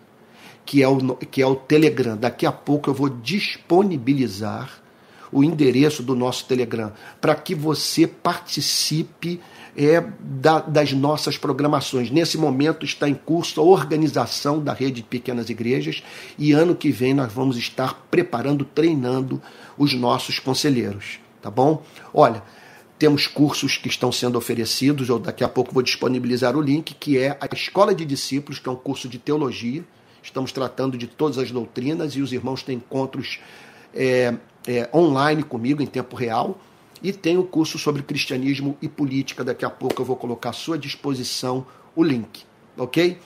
[0.66, 2.18] que é o, que é o Telegram.
[2.18, 4.82] Daqui a pouco eu vou disponibilizar
[5.32, 9.41] o endereço do nosso Telegram para que você participe
[9.77, 12.11] é, da, das nossas programações.
[12.11, 16.03] Nesse momento está em curso a organização da rede de pequenas igrejas
[16.39, 19.43] e ano que vem nós vamos estar preparando, treinando
[19.77, 21.83] os nossos conselheiros, tá bom?
[22.12, 22.43] Olha,
[22.99, 27.18] temos cursos que estão sendo oferecidos, eu daqui a pouco vou disponibilizar o link, que
[27.18, 29.85] é a Escola de Discípulos, que é um curso de teologia.
[30.22, 33.41] Estamos tratando de todas as doutrinas e os irmãos têm encontros
[33.93, 34.35] é,
[34.66, 36.59] é, online comigo em tempo real
[37.03, 39.45] e tem o curso sobre cristianismo e política.
[39.45, 42.45] Daqui a pouco eu vou colocar à sua disposição o link,
[42.77, 43.19] ok?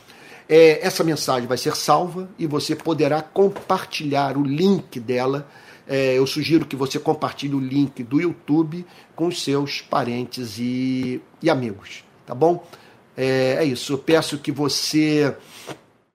[0.49, 5.49] É, essa mensagem vai ser salva e você poderá compartilhar o link dela.
[5.87, 11.21] É, eu sugiro que você compartilhe o link do YouTube com os seus parentes e,
[11.43, 12.66] e amigos, tá bom?
[13.16, 13.93] É, é, isso.
[13.93, 15.35] Eu peço que você,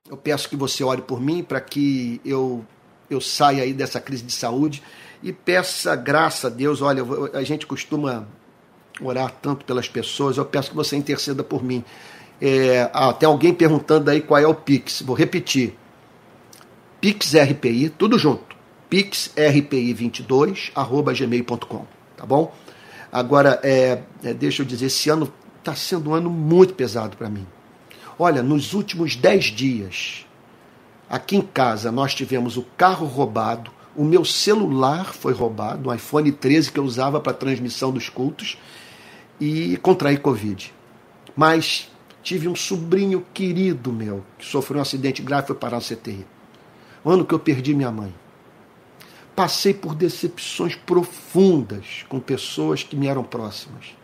[0.08, 2.64] eu peço que você ore por mim para que eu
[3.10, 4.82] eu saia aí dessa crise de saúde
[5.24, 6.82] e peça graça a Deus.
[6.82, 7.02] Olha,
[7.32, 8.28] a gente costuma
[9.00, 11.82] orar tanto pelas pessoas, eu peço que você interceda por mim.
[12.40, 15.00] É, ah, tem alguém perguntando aí qual é o Pix.
[15.00, 15.74] Vou repetir.
[17.00, 18.54] PixRPI, tudo junto.
[18.90, 21.86] PixRPI22, arroba gmail.com.
[22.16, 22.54] Tá bom?
[23.10, 27.30] Agora, é, é, deixa eu dizer, esse ano está sendo um ano muito pesado para
[27.30, 27.46] mim.
[28.18, 30.26] Olha, nos últimos 10 dias,
[31.08, 36.30] aqui em casa, nós tivemos o carro roubado, o meu celular foi roubado, um iPhone
[36.30, 38.58] 13 que eu usava para transmissão dos cultos,
[39.40, 40.72] e contraí Covid.
[41.36, 41.90] Mas
[42.22, 46.26] tive um sobrinho querido meu que sofreu um acidente grave e foi parar no CTI.
[47.04, 48.14] O ano que eu perdi minha mãe.
[49.36, 53.94] Passei por decepções profundas com pessoas que me eram próximas.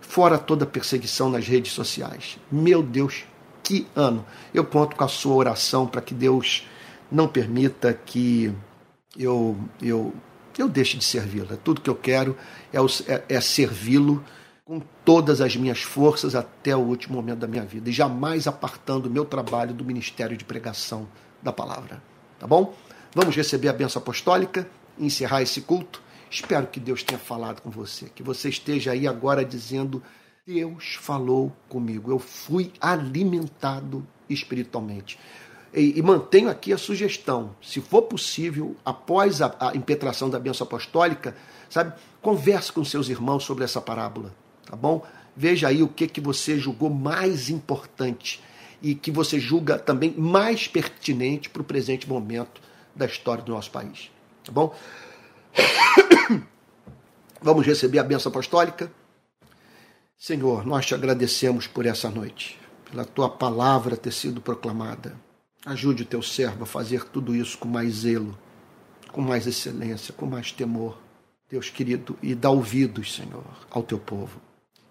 [0.00, 2.38] Fora toda perseguição nas redes sociais.
[2.52, 3.24] Meu Deus,
[3.62, 4.24] que ano!
[4.52, 6.68] Eu conto com a sua oração para que Deus
[7.10, 8.52] não permita que
[9.16, 10.14] eu, eu
[10.58, 11.52] eu deixe de servi-lo.
[11.52, 12.36] É tudo que eu quero
[12.72, 12.78] é,
[13.12, 14.24] é, é servi-lo
[14.64, 19.08] com todas as minhas forças até o último momento da minha vida e jamais apartando
[19.08, 21.06] o meu trabalho do ministério de pregação
[21.42, 22.02] da palavra.
[22.38, 22.74] Tá bom?
[23.14, 26.02] Vamos receber a benção apostólica e encerrar esse culto.
[26.30, 30.02] Espero que Deus tenha falado com você, que você esteja aí agora dizendo:
[30.46, 35.18] Deus falou comigo, eu fui alimentado espiritualmente.
[35.74, 40.64] E, e mantenho aqui a sugestão, se for possível, após a, a impetração da benção
[40.64, 41.36] apostólica,
[41.68, 44.32] sabe, converse com seus irmãos sobre essa parábola,
[44.64, 45.04] tá bom?
[45.36, 48.40] Veja aí o que, que você julgou mais importante
[48.80, 52.60] e que você julga também mais pertinente para o presente momento
[52.94, 54.12] da história do nosso país.
[54.44, 54.72] Tá bom?
[57.42, 58.92] Vamos receber a benção apostólica.
[60.16, 65.23] Senhor, nós te agradecemos por essa noite, pela tua palavra ter sido proclamada.
[65.66, 68.38] Ajude o teu servo a fazer tudo isso com mais zelo,
[69.10, 70.98] com mais excelência, com mais temor.
[71.48, 74.40] Deus querido, e dá ouvidos, Senhor, ao teu povo.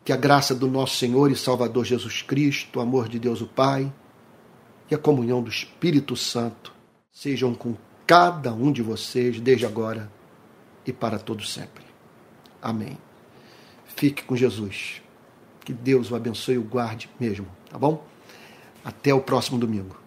[0.04, 3.48] Que a graça do nosso Senhor e Salvador Jesus Cristo, o amor de Deus o
[3.48, 3.94] Pai
[4.90, 6.74] e a comunhão do Espírito Santo
[7.12, 7.76] sejam com
[8.08, 10.12] cada um de vocês desde agora
[10.86, 11.84] e para todo sempre.
[12.62, 12.98] Amém.
[13.96, 15.02] Fique com Jesus.
[15.64, 18.06] Que Deus o abençoe e o guarde mesmo, tá bom?
[18.84, 20.03] Até o próximo domingo.